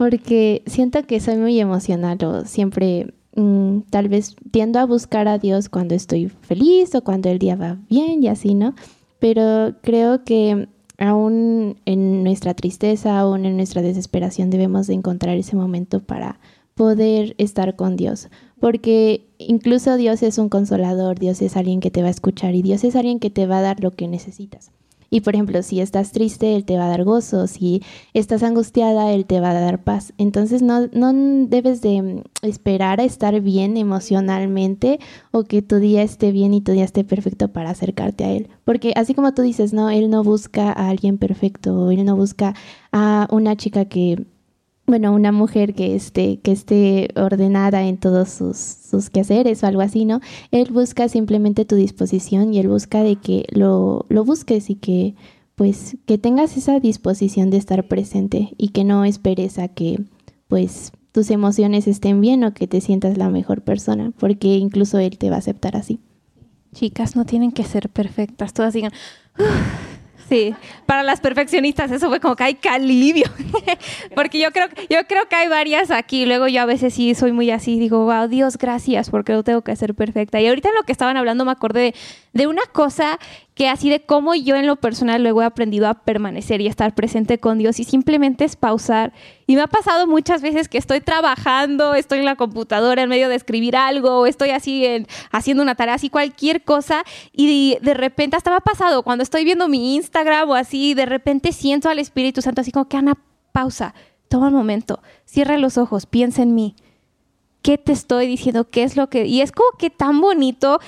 [0.00, 5.36] porque siento que soy muy emocional o siempre mm, tal vez tiendo a buscar a
[5.36, 8.74] Dios cuando estoy feliz o cuando el día va bien y así, ¿no?
[9.18, 15.54] Pero creo que aún en nuestra tristeza, aún en nuestra desesperación debemos de encontrar ese
[15.54, 16.40] momento para
[16.74, 22.00] poder estar con Dios, porque incluso Dios es un consolador, Dios es alguien que te
[22.00, 24.70] va a escuchar y Dios es alguien que te va a dar lo que necesitas.
[25.10, 27.82] Y por ejemplo, si estás triste, Él te va a dar gozo, si
[28.14, 30.12] estás angustiada, Él te va a dar paz.
[30.18, 31.12] Entonces no, no
[31.48, 35.00] debes de esperar a estar bien emocionalmente
[35.32, 38.48] o que tu día esté bien y tu día esté perfecto para acercarte a Él.
[38.64, 42.54] Porque así como tú dices, no, Él no busca a alguien perfecto, Él no busca
[42.92, 44.26] a una chica que
[44.90, 49.80] bueno, una mujer que esté, que esté ordenada en todos sus, sus, quehaceres o algo
[49.80, 50.20] así, ¿no?
[50.50, 55.14] Él busca simplemente tu disposición y él busca de que lo, lo busques y que
[55.54, 60.00] pues que tengas esa disposición de estar presente y que no esperes a que
[60.48, 65.18] pues tus emociones estén bien o que te sientas la mejor persona, porque incluso él
[65.18, 66.00] te va a aceptar así.
[66.72, 68.92] Chicas, no tienen que ser perfectas, todas digan,
[70.30, 70.54] Sí,
[70.86, 73.24] para las perfeccionistas eso fue como que hay calivio.
[74.14, 76.24] porque yo creo, yo creo que hay varias aquí.
[76.24, 79.62] Luego yo a veces sí soy muy así, digo, wow, Dios, gracias, porque no tengo
[79.62, 80.40] que ser perfecta.
[80.40, 81.94] Y ahorita en lo que estaban hablando me acordé de,
[82.32, 83.18] de una cosa
[83.54, 86.94] que así de cómo yo en lo personal luego he aprendido a permanecer y estar
[86.94, 89.12] presente con Dios y simplemente es pausar.
[89.46, 93.28] Y me ha pasado muchas veces que estoy trabajando, estoy en la computadora en medio
[93.28, 97.94] de escribir algo, o estoy así en, haciendo una tarea, así cualquier cosa, y de,
[97.94, 101.88] repente hasta me ha pasado cuando estoy viendo mi Instagram o así, de repente siento
[101.88, 103.18] al Espíritu Santo así como que Ana,
[103.52, 103.94] pausa,
[104.28, 106.76] toma un momento, cierra los ojos, piensa en mí.
[107.62, 108.70] ¿Qué te estoy diciendo?
[108.70, 109.26] ¿Qué es lo que.?
[109.26, 110.80] Y es como que tan bonito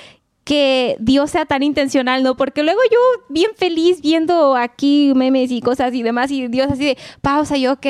[0.43, 2.35] que Dios sea tan intencional, ¿no?
[2.35, 2.97] Porque luego yo
[3.29, 7.73] bien feliz viendo aquí memes y cosas y demás y Dios así de pausa, yo,
[7.73, 7.85] ok,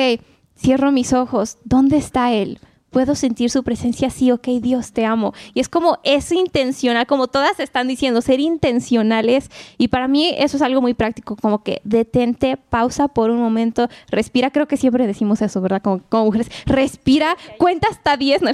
[0.56, 2.58] cierro mis ojos, ¿dónde está Él?
[2.90, 5.34] Puedo sentir su presencia, sí, ok, Dios te amo.
[5.52, 9.50] Y es como eso intencional, como todas están diciendo, ser intencionales.
[9.78, 13.88] Y para mí eso es algo muy práctico, como que detente, pausa por un momento,
[14.10, 14.52] respira.
[14.52, 15.82] Creo que siempre decimos eso, ¿verdad?
[15.82, 18.52] Como, mujeres, respira, cuenta hasta 10, ¿no?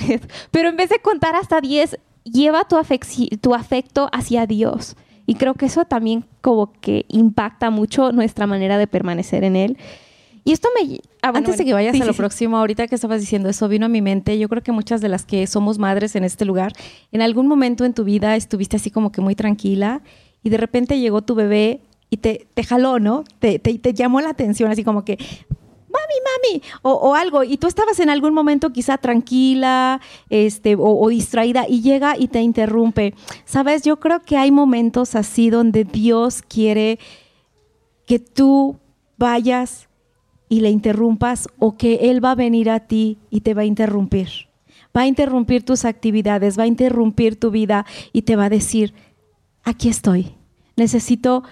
[0.50, 2.76] pero en vez de contar hasta 10, lleva tu,
[3.40, 4.96] tu afecto hacia Dios.
[5.26, 9.78] Y creo que eso también como que impacta mucho nuestra manera de permanecer en Él.
[10.44, 11.00] Y esto me...
[11.22, 13.88] Ah, Antes de que vayas a lo próximo, ahorita que estabas diciendo eso, vino a
[13.88, 16.72] mi mente, yo creo que muchas de las que somos madres en este lugar,
[17.12, 20.02] en algún momento en tu vida estuviste así como que muy tranquila
[20.42, 23.24] y de repente llegó tu bebé y te, te jaló, ¿no?
[23.38, 25.18] Te, te, te, llamó la atención, así como que,
[25.90, 31.66] mami, mami, o, algo, y tú estabas en algún momento quizá tranquila este, o, distraída
[31.68, 33.14] y llega y te interrumpe.
[33.44, 36.98] Sabes, yo creo que hay momentos así donde Dios quiere
[38.06, 38.78] que tú
[39.16, 39.88] vayas
[40.48, 43.66] y le interrumpas o que Él va a venir a ti y te va a
[43.66, 44.28] interrumpir.
[44.96, 48.92] Va a interrumpir tus actividades, va a interrumpir tu vida y te va a decir,
[49.62, 50.34] aquí estoy,
[50.76, 51.44] necesito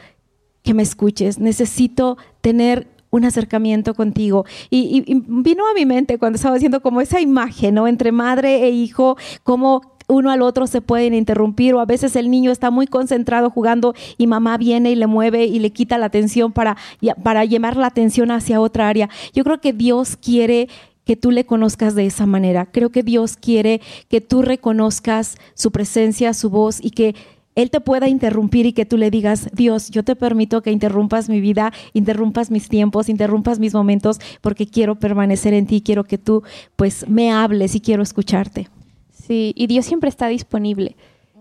[0.62, 4.44] que me escuches, necesito tener un acercamiento contigo.
[4.71, 7.88] Y, vino a mi mente cuando estaba haciendo como esa imagen, ¿no?
[7.88, 12.31] Entre madre e hijo, como uno al otro se pueden interrumpir o a veces el
[12.31, 16.07] niño está muy concentrado jugando y mamá viene y le mueve y le quita la
[16.07, 16.79] atención para,
[17.23, 19.11] para llevar la atención hacia otra área.
[19.35, 20.68] Yo creo que Dios quiere
[21.05, 22.66] que tú le conozcas de esa manera.
[22.66, 27.14] Creo que Dios quiere que tú reconozcas su presencia, su voz y que
[27.59, 31.29] él te pueda interrumpir y que tú le digas, Dios, yo te permito que interrumpas
[31.29, 36.18] mi vida, interrumpas mis tiempos, interrumpas mis momentos, porque quiero permanecer en ti, quiero que
[36.18, 36.44] tú
[36.77, 38.68] pues me hables y quiero escucharte.
[39.11, 40.94] Sí, y Dios siempre está disponible.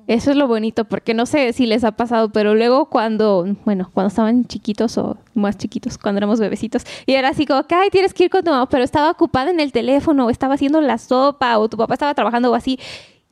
[0.08, 3.92] Eso es lo bonito, porque no sé si les ha pasado, pero luego cuando, bueno,
[3.94, 8.16] cuando estaban chiquitos o más chiquitos, cuando éramos bebecitos, y era así como ay, tienes
[8.16, 10.98] que ir con tu mamá, pero estaba ocupada en el teléfono, o estaba haciendo la
[10.98, 12.80] sopa, o tu papá estaba trabajando o así.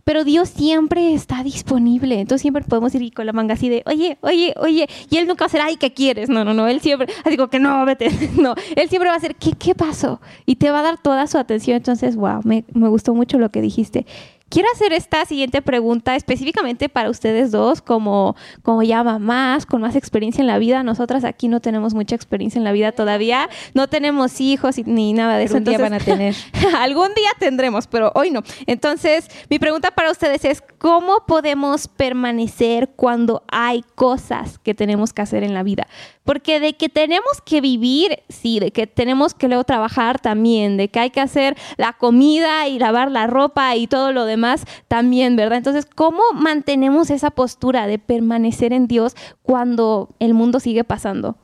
[0.05, 2.19] Pero Dios siempre está disponible.
[2.19, 4.87] Entonces siempre podemos ir con la manga así de, oye, oye, oye.
[5.09, 6.29] Y Él nunca va a ay, ¿qué quieres?
[6.29, 6.67] No, no, no.
[6.67, 8.09] Él siempre, así como que no, vete.
[8.39, 10.21] No, Él siempre va a ser, ¿qué, qué pasó?
[10.45, 11.77] Y te va a dar toda su atención.
[11.77, 14.05] Entonces, wow, me, me gustó mucho lo que dijiste.
[14.47, 19.95] Quiero hacer esta siguiente pregunta específicamente para ustedes dos, como, como ya mamás, con más
[19.95, 20.83] experiencia en la vida.
[20.83, 25.37] Nosotras aquí no tenemos mucha experiencia en la vida todavía, no tenemos hijos ni nada
[25.37, 25.57] de eso.
[25.57, 26.35] Entonces, van a tener.
[26.77, 28.43] algún día tendremos, pero hoy no.
[28.67, 35.23] Entonces, mi pregunta para ustedes es, ¿cómo podemos permanecer cuando hay cosas que tenemos que
[35.23, 35.87] hacer en la vida?
[36.23, 40.89] Porque de que tenemos que vivir, sí, de que tenemos que luego trabajar también, de
[40.89, 45.35] que hay que hacer la comida y lavar la ropa y todo lo demás también,
[45.35, 45.57] ¿verdad?
[45.57, 51.35] Entonces, ¿cómo mantenemos esa postura de permanecer en Dios cuando el mundo sigue pasando?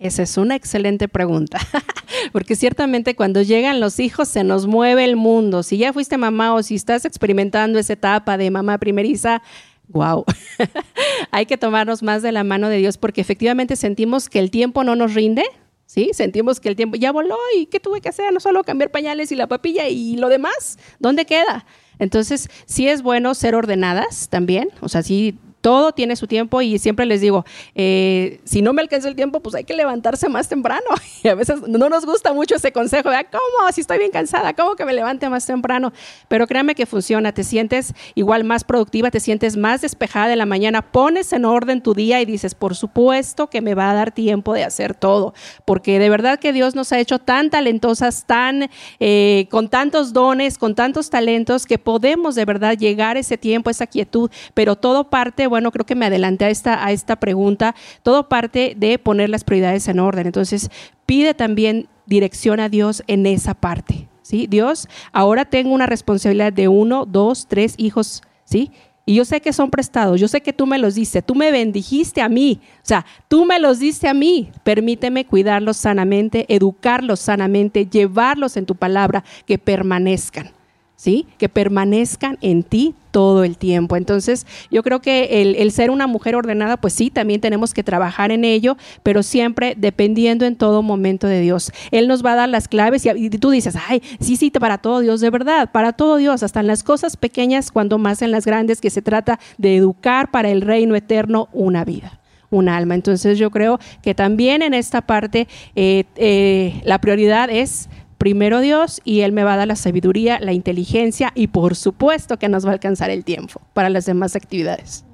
[0.00, 1.58] Esa es una excelente pregunta,
[2.32, 5.62] porque ciertamente cuando llegan los hijos se nos mueve el mundo.
[5.62, 9.42] Si ya fuiste mamá o si estás experimentando esa etapa de mamá primeriza,
[9.88, 10.24] wow,
[11.30, 14.84] hay que tomarnos más de la mano de Dios porque efectivamente sentimos que el tiempo
[14.84, 15.44] no nos rinde,
[15.84, 16.12] ¿sí?
[16.14, 18.32] Sentimos que el tiempo ya voló y ¿qué tuve que hacer?
[18.32, 21.66] No solo cambiar pañales y la papilla y lo demás, ¿dónde queda?
[21.98, 26.78] Entonces, sí es bueno ser ordenadas también, o sea, sí todo tiene su tiempo y
[26.78, 27.44] siempre les digo,
[27.74, 30.86] eh, si no me alcanza el tiempo, pues hay que levantarse más temprano.
[31.22, 33.70] Y a veces no nos gusta mucho ese consejo, de, ¿cómo?
[33.72, 35.92] Si estoy bien cansada, ¿cómo que me levante más temprano?
[36.28, 40.46] Pero créame que funciona, te sientes igual más productiva, te sientes más despejada en la
[40.46, 44.12] mañana, pones en orden tu día y dices, por supuesto que me va a dar
[44.12, 45.34] tiempo de hacer todo,
[45.66, 50.56] porque de verdad que Dios nos ha hecho tan talentosas, tan eh, con tantos dones,
[50.56, 55.49] con tantos talentos, que podemos de verdad llegar ese tiempo, esa quietud, pero todo parte
[55.50, 57.74] bueno, creo que me adelanté a esta, a esta pregunta.
[58.02, 60.26] Todo parte de poner las prioridades en orden.
[60.26, 60.70] Entonces,
[61.04, 64.08] pide también dirección a Dios en esa parte.
[64.22, 64.46] ¿sí?
[64.48, 68.70] Dios, ahora tengo una responsabilidad de uno, dos, tres hijos, ¿sí?
[69.06, 71.50] Y yo sé que son prestados, yo sé que tú me los diste, tú me
[71.50, 74.52] bendijiste a mí, o sea, tú me los diste a mí.
[74.62, 80.52] Permíteme cuidarlos sanamente, educarlos sanamente, llevarlos en tu palabra, que permanezcan.
[81.00, 81.26] ¿Sí?
[81.38, 83.96] Que permanezcan en ti todo el tiempo.
[83.96, 88.30] Entonces, yo creo que el, ser una mujer ordenada, pues sí, también tenemos que trabajar
[88.32, 91.72] en ello, pero siempre dependiendo en todo momento de Dios.
[91.90, 95.00] Él nos va a dar las claves y, tú dices, ay, sí, sí, para todo
[95.00, 98.44] Dios, de verdad, para todo Dios, hasta en las cosas pequeñas, cuando más en las
[98.44, 102.94] grandes, que se trata de educar para el reino eterno una vida un alma.
[102.94, 107.88] Entonces yo creo que también en esta parte eh, eh, la prioridad es
[108.20, 112.38] primero Dios y Él me va a dar la sabiduría, la inteligencia y por supuesto
[112.38, 115.06] que nos va a alcanzar el tiempo para las demás actividades.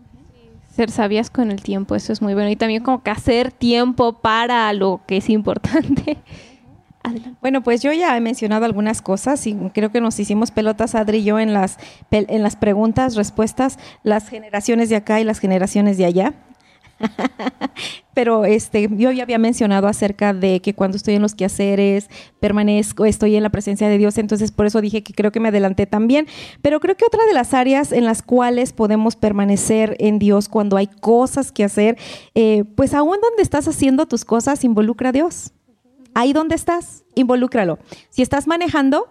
[0.74, 2.50] Ser sabias con el tiempo, eso es muy bueno.
[2.50, 6.18] Y también como que hacer tiempo para lo que es importante.
[7.40, 11.18] Bueno, pues yo ya he mencionado algunas cosas y creo que nos hicimos pelotas, Adri
[11.18, 11.78] y yo, en las,
[12.10, 16.34] en las preguntas, respuestas, las generaciones de acá y las generaciones de allá.
[18.14, 22.08] Pero este, yo ya había mencionado acerca de que cuando estoy en los quehaceres,
[22.40, 25.48] permanezco, estoy en la presencia de Dios, entonces por eso dije que creo que me
[25.48, 26.26] adelanté también.
[26.62, 30.76] Pero creo que otra de las áreas en las cuales podemos permanecer en Dios cuando
[30.76, 31.98] hay cosas que hacer,
[32.34, 35.52] eh, pues aún donde estás haciendo tus cosas, involucra a Dios.
[36.14, 37.78] Ahí donde estás, involúcralo.
[38.08, 39.08] Si estás manejando,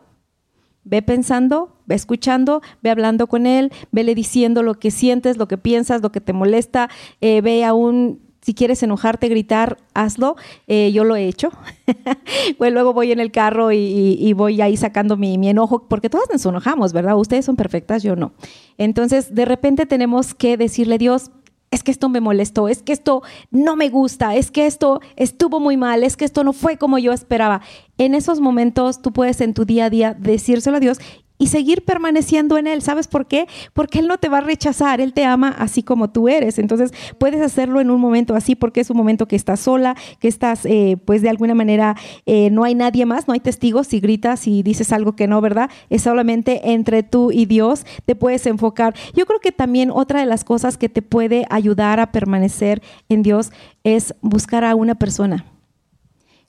[0.86, 5.58] Ve pensando, ve escuchando, ve hablando con él, vele diciendo lo que sientes, lo que
[5.58, 6.89] piensas, lo que te molesta,
[7.21, 10.36] eh, ve aún si quieres enojarte, gritar, hazlo.
[10.67, 11.50] Eh, yo lo he hecho.
[12.60, 16.28] pues luego voy en el carro y, voy ahí sacando mi, mi, enojo, porque todas
[16.32, 17.17] nos enojamos, ¿verdad?
[17.17, 18.34] Ustedes son perfectas, yo no.
[18.78, 21.32] Entonces, de repente tenemos que decirle, Dios,
[21.76, 25.60] es que esto me molestó, es que esto no me gusta, es que esto estuvo
[25.60, 27.62] muy mal, es que esto no fue como yo esperaba.
[27.98, 31.00] En esos momentos tú puedes en tu día a día decírselo a Dios
[31.38, 32.81] y seguir permaneciendo en Él.
[32.81, 33.48] ¿Sabes por qué?
[33.73, 36.60] Porque Él no te va a rechazar, Él te ama así como tú eres.
[36.60, 40.27] Entonces puedes hacerlo en un momento así porque es un momento que estás sola, que
[40.27, 44.00] estás eh, pues de alguna manera eh, no hay nadie más, no hay testigos, si
[44.00, 45.69] gritas y dices algo que no, ¿verdad?
[45.90, 48.96] Es solamente entre tú y Dios, te puedes enfocar.
[49.13, 53.23] Yo creo que también otra de las cosas que te puede ayudar a permanecer en
[53.23, 53.52] Dios
[53.83, 55.46] es buscar a una persona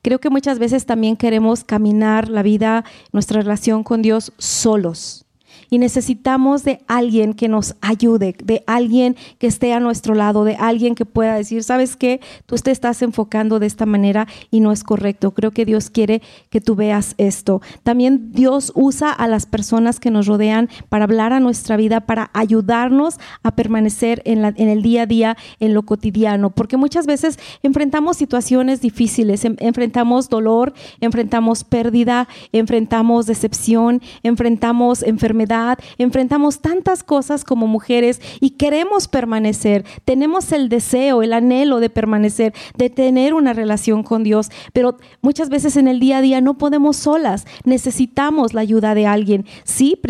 [0.07, 5.26] Creo que muchas veces también queremos caminar la vida, nuestra relación con Dios solos
[5.71, 10.57] y necesitamos de alguien que nos ayude, de alguien que esté a nuestro lado, de
[10.57, 12.21] alguien que pueda decir, ¿sabes qué?
[12.47, 15.33] Tú te estás enfocando de esta manera y no es correcto.
[15.33, 17.61] Creo que Dios quiere que tú veas esto.
[17.83, 22.31] También Dios usa a las personas que nos rodean para hablar a nuestra vida, para
[22.33, 27.39] ayudarnos a permanecer en, en el día a día, en lo cotidiano, porque muchas veces
[27.63, 35.56] enfrentamos situaciones difíciles, enfrentamos dolor, enfrentamos pérdida, enfrentamos decepción, enfrentamos enfermedad
[35.99, 42.55] enfrentamos tantas cosas como mujeres y queremos permanecer, tenemos el deseo, el anhelo de permanecer,
[42.77, 46.59] de tener una relación con Dios, pero muchas veces en el día a día no
[46.59, 50.01] podemos solas, necesitamos la ayuda de alguien, sí,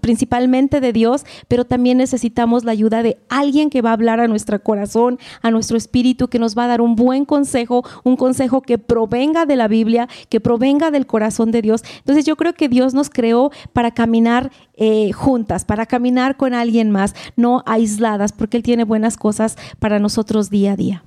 [0.00, 4.28] principalmente de Dios, pero también necesitamos la ayuda de alguien que va a hablar a
[4.28, 8.62] nuestro corazón, a nuestro espíritu, que nos va a dar un buen consejo, un consejo
[8.62, 11.82] que provenga de la Biblia, que provenga del corazón de Dios.
[11.98, 14.50] Entonces yo creo que Dios nos creó para caminar
[14.80, 19.98] eh, juntas, para caminar con alguien más, no aisladas, porque Él tiene buenas cosas para
[19.98, 21.04] nosotros día a día.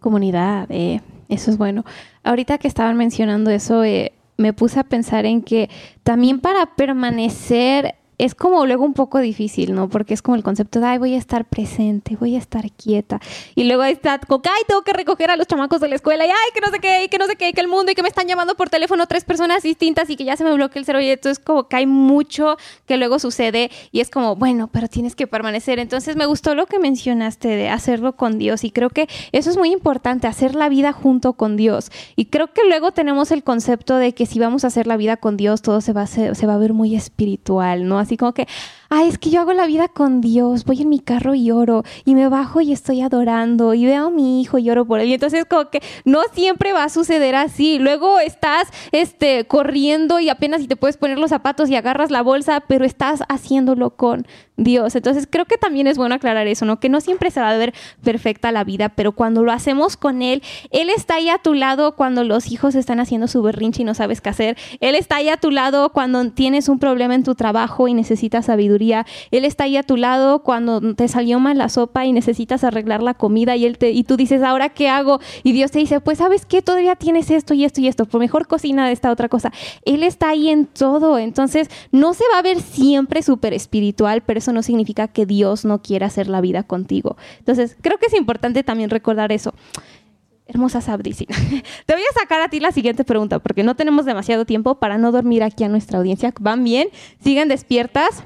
[0.00, 1.84] Comunidad, eh, eso es bueno.
[2.24, 5.68] Ahorita que estaban mencionando eso, eh, me puse a pensar en que
[6.02, 9.88] también para permanecer es como luego un poco difícil, ¿no?
[9.88, 13.20] Porque es como el concepto de, ay, voy a estar presente, voy a estar quieta.
[13.56, 16.28] Y luego está como, ay, tengo que recoger a los chamacos de la escuela, y
[16.28, 17.96] ay, que no sé qué, y que no sé qué, y que el mundo, y
[17.96, 20.78] que me están llamando por teléfono tres personas distintas, y que ya se me bloquea
[20.78, 21.04] el cerebro.
[21.04, 22.56] Y entonces como que hay mucho
[22.86, 25.80] que luego sucede, y es como, bueno, pero tienes que permanecer.
[25.80, 29.56] Entonces me gustó lo que mencionaste de hacerlo con Dios, y creo que eso es
[29.56, 31.90] muy importante, hacer la vida junto con Dios.
[32.14, 35.16] Y creo que luego tenemos el concepto de que si vamos a hacer la vida
[35.16, 37.98] con Dios, todo se va a, se va a ver muy espiritual, ¿no?
[38.12, 38.46] Así como que,
[38.94, 41.82] ay, es que yo hago la vida con Dios, voy en mi carro y oro,
[42.04, 45.08] y me bajo y estoy adorando, y veo a mi hijo y oro por él.
[45.08, 47.78] Y entonces como que no siempre va a suceder así.
[47.78, 52.20] Luego estás este, corriendo y apenas si te puedes poner los zapatos y agarras la
[52.20, 54.26] bolsa, pero estás haciéndolo con
[54.58, 54.94] Dios.
[54.94, 56.78] Entonces creo que también es bueno aclarar eso, ¿no?
[56.78, 57.72] Que no siempre se va a ver
[58.04, 61.96] perfecta la vida, pero cuando lo hacemos con Él, Él está ahí a tu lado
[61.96, 64.58] cuando los hijos están haciendo su berrinche y no sabes qué hacer.
[64.80, 68.46] Él está ahí a tu lado cuando tienes un problema en tu trabajo y necesitas
[68.46, 68.81] sabiduría.
[69.30, 73.02] Él está ahí a tu lado cuando te salió mal la sopa y necesitas arreglar
[73.02, 75.20] la comida y, él te, y tú dices, ¿ahora qué hago?
[75.42, 78.20] Y Dios te dice, pues sabes qué, todavía tienes esto y esto y esto, por
[78.20, 79.52] mejor cocina esta otra cosa.
[79.84, 81.18] Él está ahí en todo.
[81.18, 85.64] Entonces no se va a ver siempre súper espiritual, pero eso no significa que Dios
[85.64, 87.16] no quiera hacer la vida contigo.
[87.38, 89.54] Entonces, creo que es importante también recordar eso.
[90.46, 91.12] Hermosa Sabdi,
[91.86, 94.98] Te voy a sacar a ti la siguiente pregunta, porque no tenemos demasiado tiempo para
[94.98, 96.34] no dormir aquí a nuestra audiencia.
[96.40, 96.88] ¿Van bien?
[97.22, 98.22] ¿Siguen despiertas?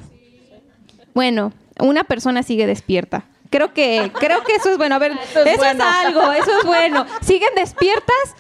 [1.17, 3.25] Bueno, una persona sigue despierta.
[3.49, 4.97] Creo que, creo que eso es bueno.
[4.97, 7.07] A ver, eso es, algo, eso es bueno.
[7.23, 8.37] ¿Siguen despiertas?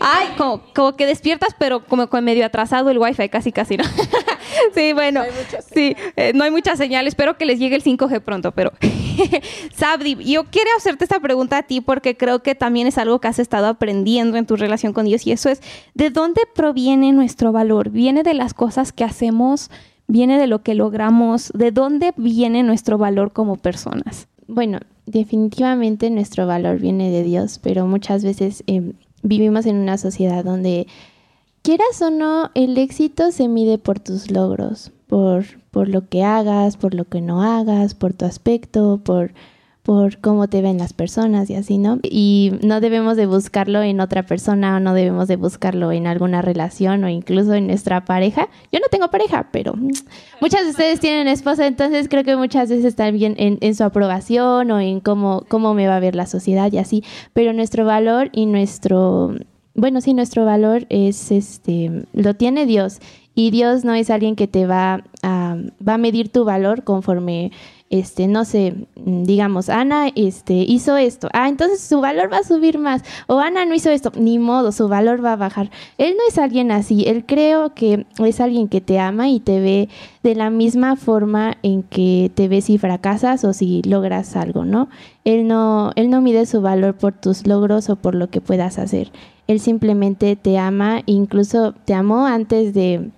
[0.00, 3.84] Ay, como, como, que despiertas, pero como con medio atrasado el wifi, casi, casi, ¿no?
[4.74, 5.24] sí, bueno.
[5.74, 7.10] sí, eh, no hay muchas señales.
[7.10, 8.72] Espero que les llegue el 5G pronto, pero.
[9.76, 13.28] Sabdi, yo quiero hacerte esta pregunta a ti porque creo que también es algo que
[13.28, 15.60] has estado aprendiendo en tu relación con Dios y eso es:
[15.92, 17.90] ¿de dónde proviene nuestro valor?
[17.90, 19.70] ¿Viene de las cosas que hacemos?
[20.08, 21.52] ¿Viene de lo que logramos?
[21.54, 24.26] ¿De dónde viene nuestro valor como personas?
[24.46, 30.44] Bueno, definitivamente nuestro valor viene de Dios, pero muchas veces em, vivimos en una sociedad
[30.44, 30.86] donde
[31.60, 36.78] quieras o no, el éxito se mide por tus logros, por, por lo que hagas,
[36.78, 39.32] por lo que no hagas, por tu aspecto, por,
[39.88, 41.98] por cómo te ven las personas y así, ¿no?
[42.02, 46.42] Y no debemos de buscarlo en otra persona o no debemos de buscarlo en alguna
[46.42, 48.50] relación o incluso en nuestra pareja.
[48.70, 49.72] Yo no tengo pareja, pero
[50.42, 53.82] muchas de ustedes tienen esposa, entonces creo que muchas veces están bien en, en su
[53.82, 57.86] aprobación o en cómo, cómo me va a ver la sociedad y así, pero nuestro
[57.86, 59.36] valor y nuestro
[59.74, 62.98] bueno, sí, nuestro valor es, este, lo tiene Dios
[63.38, 67.52] y Dios no es alguien que te va a, va a medir tu valor conforme,
[67.90, 72.78] este, no sé, digamos, Ana, este, hizo esto, ah, entonces su valor va a subir
[72.78, 75.70] más, o Ana no hizo esto, ni modo, su valor va a bajar.
[75.96, 79.60] Él no es alguien así, él creo que es alguien que te ama y te
[79.60, 79.88] ve
[80.22, 84.88] de la misma forma en que te ve si fracasas o si logras algo, ¿no?
[85.24, 88.78] Él no, él no mide su valor por tus logros o por lo que puedas
[88.78, 89.10] hacer.
[89.46, 93.10] Él simplemente te ama, incluso te amó antes de,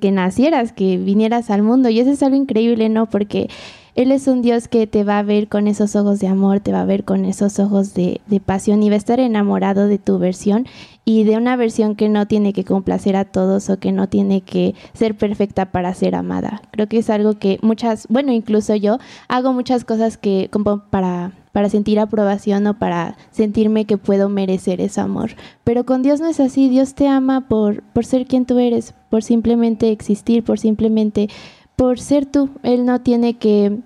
[0.00, 1.90] que nacieras, que vinieras al mundo.
[1.90, 3.06] Y eso es algo increíble, ¿no?
[3.06, 3.48] Porque
[3.94, 6.72] Él es un Dios que te va a ver con esos ojos de amor, te
[6.72, 9.98] va a ver con esos ojos de, de pasión y va a estar enamorado de
[9.98, 10.66] tu versión
[11.04, 14.40] y de una versión que no tiene que complacer a todos o que no tiene
[14.40, 16.62] que ser perfecta para ser amada.
[16.70, 21.32] Creo que es algo que muchas, bueno, incluso yo hago muchas cosas que como para
[21.52, 25.32] para sentir aprobación o para sentirme que puedo merecer ese amor.
[25.64, 28.94] Pero con Dios no es así, Dios te ama por, por ser quien tú eres,
[29.10, 31.28] por simplemente existir, por simplemente,
[31.82, 32.48] por ser tú.
[32.62, 33.80] Él no tiene que,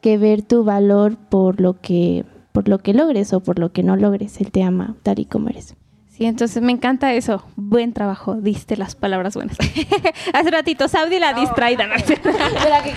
[0.00, 3.82] que ver tu valor por lo que por lo que logres o por lo que
[3.82, 4.40] no logres.
[4.40, 5.76] Él te ama tal y como eres.
[6.22, 7.42] Sí, entonces me encanta eso.
[7.56, 9.56] Buen trabajo, diste las palabras buenas.
[10.32, 11.88] Hace ratito, Saudi la distraída.
[11.88, 11.94] ¿no?
[12.70, 12.94] La que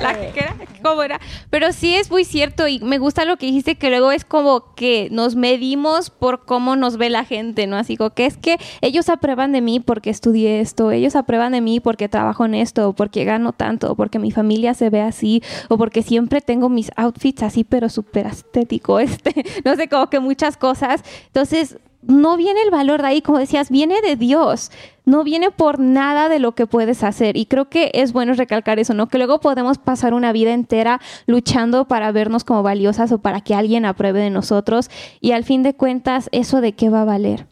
[0.00, 1.18] La que era, ¿cómo era?
[1.50, 4.72] Pero sí es muy cierto y me gusta lo que dijiste que luego es como
[4.76, 7.76] que nos medimos por cómo nos ve la gente, ¿no?
[7.76, 11.60] Así como que es que ellos aprueban de mí porque estudié esto, ellos aprueban de
[11.60, 15.42] mí porque trabajo en esto, porque gano tanto, o porque mi familia se ve así,
[15.68, 20.20] o porque siempre tengo mis outfits así, pero súper estético, este, no sé, como que
[20.20, 21.02] muchas cosas.
[21.26, 24.70] Entonces, no viene el valor de ahí, como decías, viene de Dios,
[25.04, 27.36] no viene por nada de lo que puedes hacer.
[27.36, 29.08] Y creo que es bueno recalcar eso, ¿no?
[29.08, 33.54] Que luego podemos pasar una vida entera luchando para vernos como valiosas o para que
[33.54, 34.90] alguien apruebe de nosotros.
[35.20, 37.46] Y al fin de cuentas, ¿eso de qué va a valer?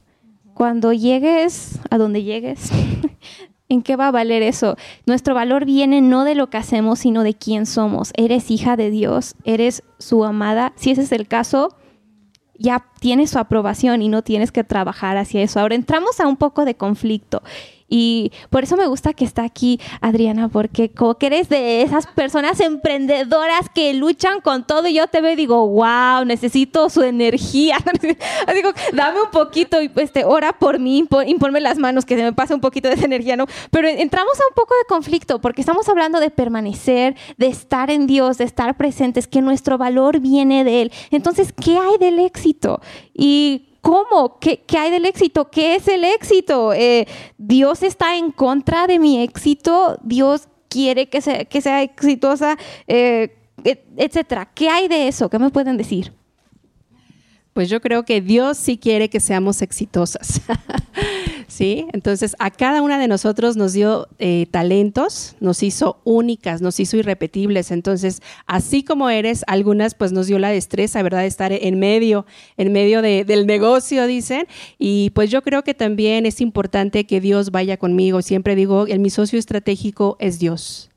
[0.55, 2.71] Cuando llegues a donde llegues,
[3.73, 4.77] ¿En qué va a valer eso?
[5.07, 8.13] Nuestro valor viene no de lo que hacemos, sino de quién somos.
[8.19, 10.75] Eres hija de Dios, eres su amada.
[10.77, 11.75] Si ese es el caso,
[12.63, 15.61] ya tiene su aprobación y no tienes que trabajar hacia eso.
[15.61, 17.43] Ahora entramos a un poco de conflicto
[17.95, 22.07] y por eso me gusta que está aquí Adriana, porque como que eres de esas
[22.07, 27.03] personas emprendedoras que luchan con todo y yo te veo y digo, wow, necesito su
[27.03, 27.77] energía.
[28.55, 32.23] digo, dame un poquito y pues te ora por mí, imponme las manos, que se
[32.23, 33.45] me pase un poquito de esa energía, ¿no?
[33.71, 38.07] Pero entramos a un poco de conflicto porque estamos hablando de permanecer, de estar en
[38.07, 40.93] Dios, de estar presentes, que nuestro valor viene de Él.
[41.11, 42.81] Entonces, ¿qué hay del éxito?
[43.13, 44.39] Y ¿Cómo?
[44.39, 45.51] ¿Qué, hay del éxito?
[45.51, 46.73] ¿Qué es el éxito?
[46.73, 47.07] Eh,
[47.37, 49.99] ¿Dios está en contra de mi éxito?
[50.05, 52.57] ¿Dios quiere que sea, exitosa?
[52.87, 53.37] Eh,
[53.97, 54.49] etcétera.
[54.55, 55.29] ¿Qué hay de eso?
[55.29, 56.13] ¿Qué me pueden decir?
[57.53, 60.41] Pues yo creo que Dios sí quiere que seamos exitosas.
[61.49, 61.87] ¿Sí?
[61.93, 66.97] Entonces, a cada una de nosotros nos dio eh, talentos, nos hizo únicas, nos hizo
[66.97, 67.71] irrepetibles.
[67.71, 71.21] Entonces, así como eres, algunas pues nos dio la destreza, ¿verdad?
[71.21, 72.25] De estar en medio,
[72.57, 74.47] en medio del negocio, dicen.
[74.79, 78.23] Y pues yo creo que también es importante que Dios vaya conmigo.
[78.23, 80.92] Siempre digo, el, mi socio estratégico es Dios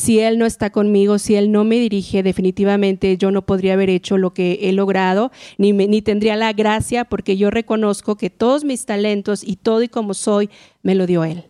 [0.00, 3.90] si Él no está conmigo, si Él no me dirige, definitivamente yo no podría haber
[3.90, 8.64] hecho lo que he logrado, ni, ni tendría la gracia, porque yo reconozco que todos
[8.64, 10.48] mis talentos y todo y como soy,
[10.82, 11.44] me lo dio Él.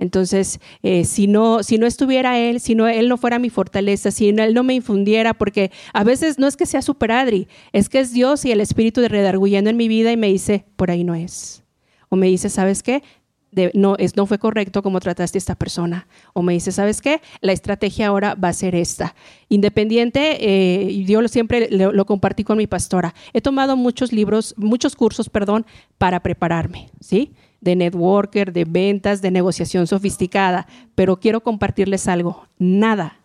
[0.00, 4.10] Entonces, eh, si, no, si no estuviera Él, si no, Él no fuera mi fortaleza,
[4.10, 7.88] si Él no me infundiera, porque a veces no es que sea super Adri, es
[7.88, 10.90] que es Dios y el Espíritu de redarguyendo en mi vida y me dice, por
[10.90, 11.62] ahí no es.
[12.08, 13.04] O me dice, ¿sabes qué?
[13.74, 16.06] No, es, no fue correcto como trataste a esta persona.
[16.32, 17.20] O me dice, ¿sabes qué?
[17.40, 19.14] La estrategia ahora va a ser esta.
[19.48, 23.14] Independiente, eh, yo siempre lo, compartí con mi pastora.
[23.32, 25.66] He tomado muchos libros, muchos cursos, perdón,
[25.98, 27.32] para prepararme, ¿sí?
[27.60, 30.66] De networker, de ventas, de negociación sofisticada.
[30.94, 32.46] Pero quiero compartirles algo.
[32.58, 33.20] Nada,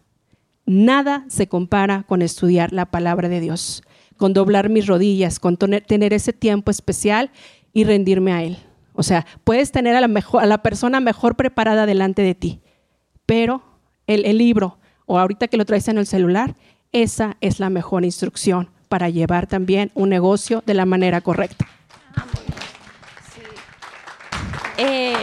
[0.65, 3.83] nada se compara con estudiar la palabra de Dios,
[4.17, 7.31] con doblar mis rodillas, con tener ese tiempo especial
[7.73, 8.57] y rendirme a Él.
[8.99, 12.59] O sea, puedes tener a la, mejor, a la persona mejor preparada delante de ti,
[13.25, 13.63] pero
[14.07, 16.57] el, libro o ahorita que lo traes en el celular,
[16.91, 21.65] esa es la mejor instrucción para llevar también un negocio de la manera correcta.
[24.77, 25.13] Eh,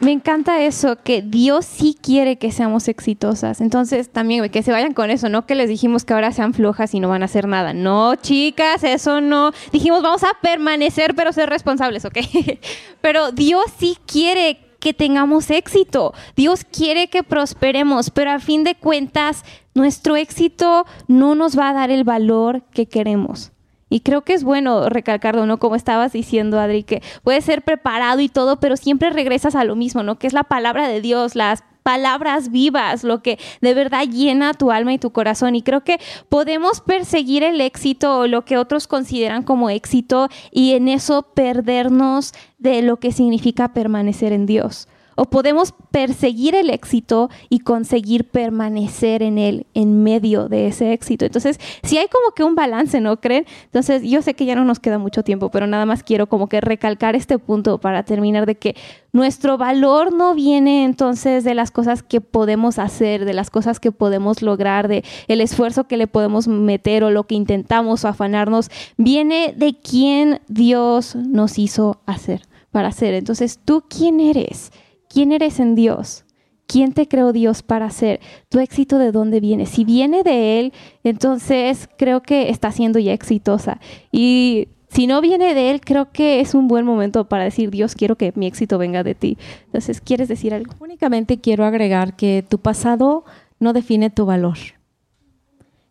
[0.00, 3.60] me encanta eso, que Dios sí quiere que seamos exitosas.
[3.60, 6.94] Entonces, también que se vayan con eso, no que les dijimos que ahora sean flojas
[6.94, 7.72] y no van a hacer nada.
[7.72, 9.52] No, chicas, eso no.
[9.72, 12.18] Dijimos, vamos a permanecer, pero ser responsables, ¿ok?
[13.00, 16.12] pero Dios sí quiere que tengamos éxito.
[16.36, 19.44] Dios quiere que prosperemos, pero a fin de cuentas,
[19.74, 23.52] nuestro éxito no nos va a dar el valor que queremos.
[23.96, 25.56] Y creo que es bueno recalcarlo, ¿no?
[25.56, 29.74] Como estabas diciendo, Adri, que puedes ser preparado y todo, pero siempre regresas a lo
[29.74, 30.18] mismo, ¿no?
[30.18, 34.70] Que es la palabra de Dios, las palabras vivas, lo que de verdad llena tu
[34.70, 35.54] alma y tu corazón.
[35.54, 40.74] Y creo que podemos perseguir el éxito o lo que otros consideran como éxito y
[40.74, 47.28] en eso perdernos de lo que significa permanecer en Dios o podemos perseguir el éxito
[47.48, 51.24] y conseguir permanecer en él en medio de ese éxito.
[51.24, 53.46] Entonces, si hay como que un balance, ¿no creen?
[53.64, 56.48] Entonces, yo sé que ya no nos queda mucho tiempo, pero nada más quiero como
[56.48, 58.76] que recalcar este punto para terminar de que
[59.12, 63.92] nuestro valor no viene entonces de las cosas que podemos hacer, de las cosas que
[63.92, 68.70] podemos lograr, de el esfuerzo que le podemos meter o lo que intentamos o afanarnos,
[68.98, 73.14] viene de quién Dios nos hizo hacer, para hacer.
[73.14, 74.70] Entonces, ¿tú quién eres?
[75.08, 76.24] ¿Quién eres en Dios?
[76.66, 78.20] ¿Quién te creó Dios para hacer?
[78.48, 79.66] ¿Tu éxito de dónde viene?
[79.66, 80.72] Si viene de Él,
[81.04, 83.80] entonces creo que está siendo ya exitosa.
[84.10, 87.94] Y si no viene de Él, creo que es un buen momento para decir, Dios,
[87.94, 89.38] quiero que mi éxito venga de ti.
[89.66, 90.72] Entonces, ¿quieres decir algo?
[90.80, 93.24] Únicamente quiero agregar que tu pasado
[93.60, 94.56] no define tu valor.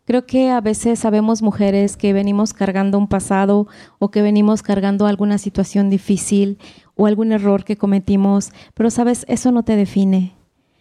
[0.05, 5.07] Creo que a veces sabemos mujeres que venimos cargando un pasado o que venimos cargando
[5.07, 6.59] alguna situación difícil
[6.95, 10.33] o algún error que cometimos, pero sabes, eso no te define.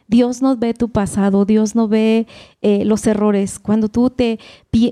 [0.06, 2.26] Dios no ve tu pasado, Dios no ve
[2.60, 3.58] eh, los errores.
[3.58, 4.38] Cuando tú te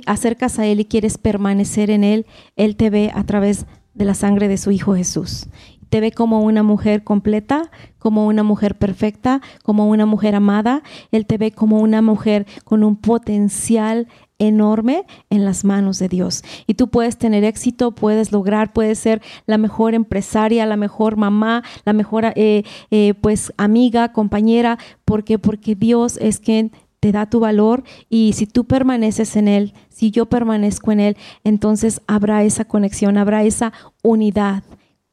[0.06, 4.14] acercas a Él y quieres permanecer en Él, Él te ve a través de la
[4.14, 5.48] sangre de su Hijo Jesús.
[5.90, 10.82] Te ve como una mujer completa, como una mujer perfecta, como una mujer amada.
[11.10, 14.08] Él te ve como una mujer con un potencial
[14.43, 16.43] enorme en las manos de Dios.
[16.66, 21.62] Y tú puedes tener éxito, puedes lograr, puedes ser la mejor empresaria, la mejor mamá,
[21.84, 24.78] la mejor eh, eh, pues amiga, compañera.
[25.05, 25.38] ¿Por qué?
[25.38, 30.11] Porque Dios es quien te da tu valor y si tú permaneces en Él, si
[30.11, 33.72] yo permanezco en Él, entonces habrá esa conexión, habrá esa
[34.03, 34.64] unidad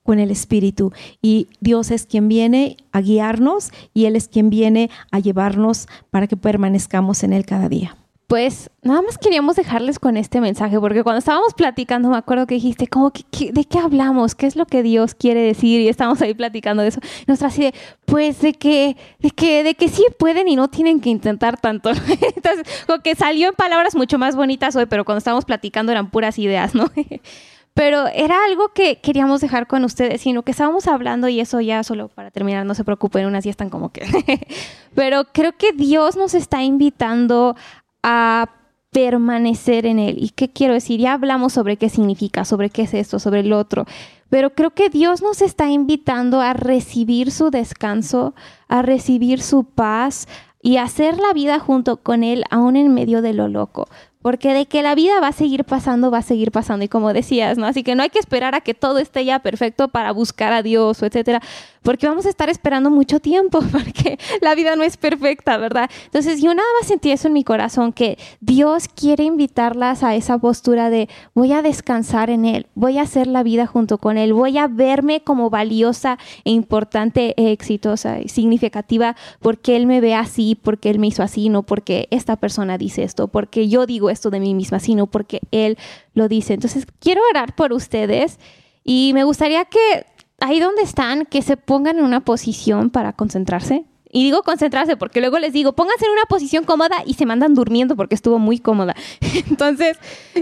[0.04, 0.92] con el Espíritu.
[1.22, 6.26] Y Dios es quien viene a guiarnos y Él es quien viene a llevarnos para
[6.26, 7.96] que permanezcamos en Él cada día
[8.30, 12.54] pues nada más queríamos dejarles con este mensaje, porque cuando estábamos platicando, me acuerdo que
[12.54, 14.36] dijiste, ¿cómo que, ¿de qué hablamos?
[14.36, 15.82] ¿Qué es lo que Dios quiere decir?
[15.82, 17.00] Y estamos ahí platicando de eso.
[17.26, 17.74] Nuestra así de,
[18.06, 21.90] pues de que, de que, de que sí pueden y no tienen que intentar tanto.
[22.36, 26.12] Entonces, como que salió en palabras mucho más bonitas hoy, pero cuando estábamos platicando eran
[26.12, 26.86] puras ideas, ¿no?
[27.80, 31.82] pero era algo que queríamos dejar con ustedes, sino que estábamos hablando y eso ya
[31.84, 34.02] solo para terminar, no se preocupen, unas ya están como que...
[34.96, 37.56] pero creo que Dios nos está invitando
[38.04, 38.50] a
[38.92, 40.18] permanecer en Él.
[40.20, 41.00] ¿Y qué quiero decir?
[41.00, 43.86] Ya hablamos sobre qué significa, sobre qué es esto, sobre el otro,
[44.30, 48.36] pero creo que Dios nos está invitando a recibir su descanso,
[48.68, 50.28] a recibir su paz
[50.62, 53.88] y a hacer la vida junto con Él, aún en medio de lo loco.
[54.22, 56.84] Porque de que la vida va a seguir pasando, va a seguir pasando.
[56.84, 57.66] Y como decías, ¿no?
[57.66, 60.62] Así que no hay que esperar a que todo esté ya perfecto para buscar a
[60.62, 61.42] Dios o etcétera
[61.84, 65.90] porque vamos a estar esperando mucho tiempo, porque la vida no es perfecta, ¿verdad?
[66.06, 70.38] Entonces yo nada más sentí eso en mi corazón, que Dios quiere invitarlas a esa
[70.38, 74.34] postura de voy a descansar en Él, voy a hacer la vida junto con Él,
[74.34, 80.16] voy a verme como valiosa e importante, e exitosa y significativa, porque Él me ve
[80.16, 84.09] así, porque Él me hizo así, no porque esta persona dice esto, porque yo digo
[84.10, 85.78] esto de mí misma, sino porque Él
[86.14, 86.54] lo dice.
[86.54, 88.40] Entonces quiero orar por ustedes.
[88.84, 90.06] Y me gustaría que
[90.40, 93.86] ahí donde están, que se pongan en una posición para concentrarse.
[94.12, 97.54] Y digo concentrarse porque luego les digo, pónganse en una posición cómoda y se mandan
[97.54, 98.96] durmiendo porque estuvo muy cómoda.
[99.50, 99.98] Entonces,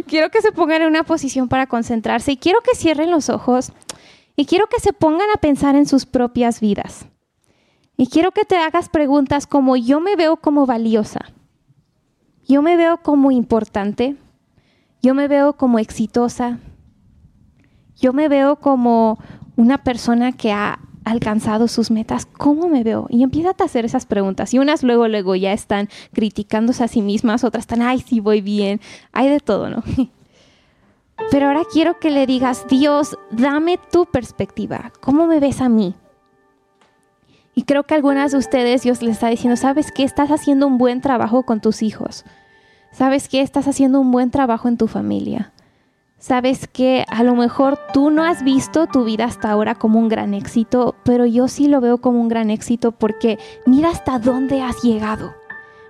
[0.07, 3.73] quiero que se pongan en una posición para concentrarse y quiero que cierren los ojos
[4.37, 7.07] y quiero que se pongan a pensar en sus propias vidas.
[7.97, 11.33] Y quiero que te hagas preguntas como yo me veo como valiosa,
[12.47, 14.15] yo me veo como importante,
[15.01, 16.59] yo me veo como exitosa,
[17.97, 19.19] yo me veo como
[19.55, 23.07] una persona que ha alcanzado sus metas, ¿cómo me veo?
[23.09, 24.53] Y empieza a hacer esas preguntas.
[24.53, 28.41] Y unas luego, luego ya están criticándose a sí mismas, otras están, ay, sí, voy
[28.41, 28.81] bien.
[29.13, 29.83] Hay de todo, ¿no?
[31.31, 34.91] Pero ahora quiero que le digas, Dios, dame tu perspectiva.
[35.01, 35.95] ¿Cómo me ves a mí?
[37.57, 40.03] Y creo que algunas de ustedes Dios les está diciendo, ¿sabes qué?
[40.03, 42.23] Estás haciendo un buen trabajo con tus hijos.
[42.91, 43.41] ¿Sabes qué?
[43.41, 45.51] Estás haciendo un buen trabajo en tu familia.
[46.19, 50.07] Sabes que a lo mejor tú no has visto tu vida hasta ahora como un
[50.07, 54.61] gran éxito, pero yo sí lo veo como un gran éxito porque mira hasta dónde
[54.61, 55.33] has llegado.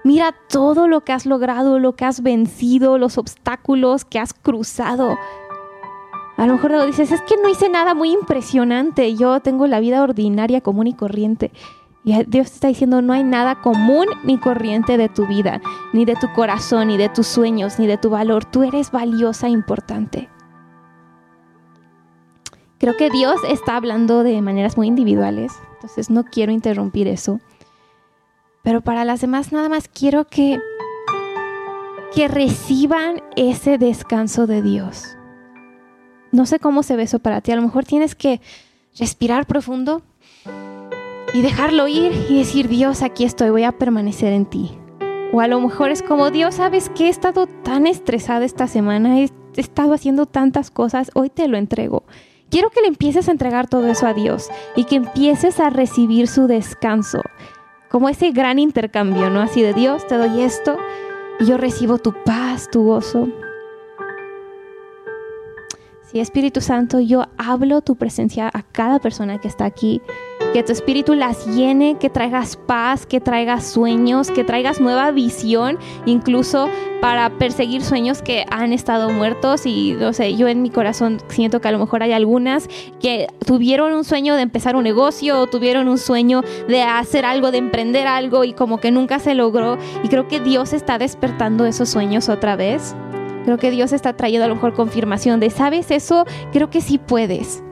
[0.06, 5.18] Mira todo lo que has logrado, lo que has vencido, los obstáculos que has cruzado.
[6.38, 10.04] A lo mejor dices, es que no hice nada muy impresionante, yo tengo la vida
[10.04, 11.52] ordinaria, común y corriente.
[12.04, 15.62] Y Dios te está diciendo, no hay nada común ni corriente de tu vida,
[15.94, 18.46] ni de tu corazón, ni de tus sueños, ni de tu valor.
[18.46, 20.30] Tú eres valiosa e importante.
[22.78, 27.40] Creo que Dios está hablando de maneras muy individuales, entonces no quiero interrumpir eso.
[28.62, 30.60] Pero para las demás nada más quiero que
[32.14, 35.17] que reciban ese descanso de Dios.
[36.32, 38.42] No sé cómo se ve eso para ti, a lo mejor tienes que
[39.00, 40.02] respirar profundo
[41.34, 44.78] y dejarlo ir y decir, Dios, aquí estoy, voy a permanecer en ti.
[45.34, 49.20] O a lo mejor es como, Dios, ¿sabes que He estado tan estresada esta semana,
[49.20, 52.04] he estado haciendo tantas cosas, hoy te lo entrego.
[52.50, 56.28] Quiero que le empieces a entregar todo eso a Dios y que empieces a recibir
[56.30, 57.22] su descanso,
[57.90, 59.42] como ese gran intercambio, ¿no?
[59.42, 60.78] Así de Dios, te doy esto
[61.42, 63.28] y yo recibo tu paz, tu gozo.
[66.10, 70.02] Sí, Espíritu Santo, yo hablo tu presencia a cada persona que está aquí.
[70.54, 75.78] Que tu espíritu las llene, que traigas paz, que traigas sueños, que traigas nueva visión,
[76.06, 76.70] incluso
[77.02, 79.66] para perseguir sueños que han estado muertos.
[79.66, 82.70] Y no sé, yo en mi corazón siento que a lo mejor hay algunas
[83.02, 87.52] que tuvieron un sueño de empezar un negocio o tuvieron un sueño de hacer algo,
[87.52, 89.78] de emprender algo y como que nunca se logró.
[90.04, 92.96] Y creo que Dios está despertando esos sueños otra vez.
[93.48, 96.26] Creo que Dios está trayendo a lo mejor confirmación de, ¿sabes eso?
[96.52, 97.64] Creo que sí puedes.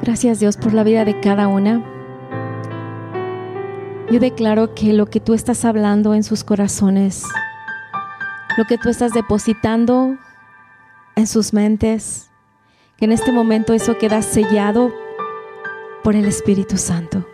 [0.00, 1.95] Gracias Dios por la vida de cada una.
[4.08, 7.24] Yo declaro que lo que tú estás hablando en sus corazones,
[8.56, 10.16] lo que tú estás depositando
[11.16, 12.30] en sus mentes,
[12.98, 14.94] que en este momento eso queda sellado
[16.04, 17.26] por el Espíritu Santo.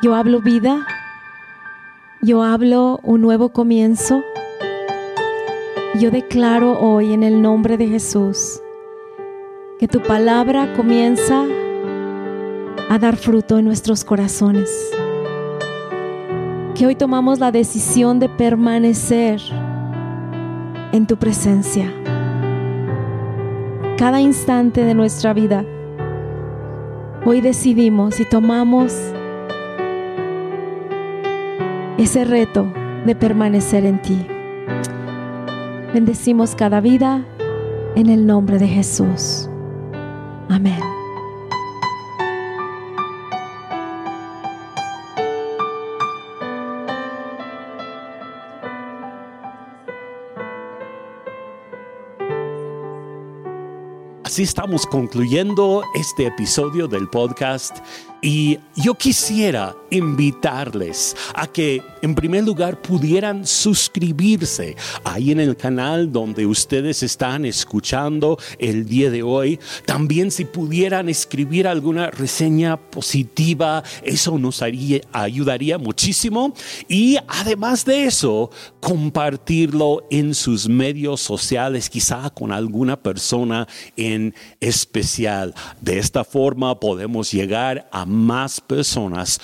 [0.00, 0.86] Yo hablo vida,
[2.22, 4.22] yo hablo un nuevo comienzo.
[5.98, 8.60] Yo declaro hoy en el nombre de Jesús
[9.80, 11.44] que tu palabra comienza
[12.88, 14.70] a dar fruto en nuestros corazones.
[16.74, 19.40] Que hoy tomamos la decisión de permanecer
[20.92, 21.92] en tu presencia.
[23.96, 25.64] Cada instante de nuestra vida.
[27.24, 28.94] Hoy decidimos y tomamos
[31.96, 32.66] ese reto
[33.06, 34.26] de permanecer en ti.
[35.94, 37.24] Bendecimos cada vida
[37.94, 39.48] en el nombre de Jesús.
[40.48, 41.03] Amén.
[54.34, 57.78] Así estamos concluyendo este episodio del podcast.
[58.20, 66.12] Y yo quisiera invitarles a que en primer lugar pudieran suscribirse ahí en el canal
[66.12, 69.58] donde ustedes están escuchando el día de hoy.
[69.86, 76.54] También si pudieran escribir alguna reseña positiva, eso nos ayudaría muchísimo.
[76.88, 83.66] Y además de eso, compartirlo en sus medios sociales, quizá con alguna persona
[83.96, 85.54] en especial.
[85.80, 89.40] De esta forma podemos llegar a más personas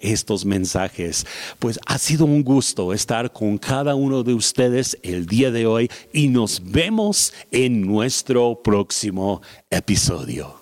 [0.00, 1.26] estos mensajes.
[1.58, 5.90] Pues ha sido un gusto estar con cada uno de ustedes el día de hoy
[6.12, 10.57] y nos vemos en nuestro próximo episodio.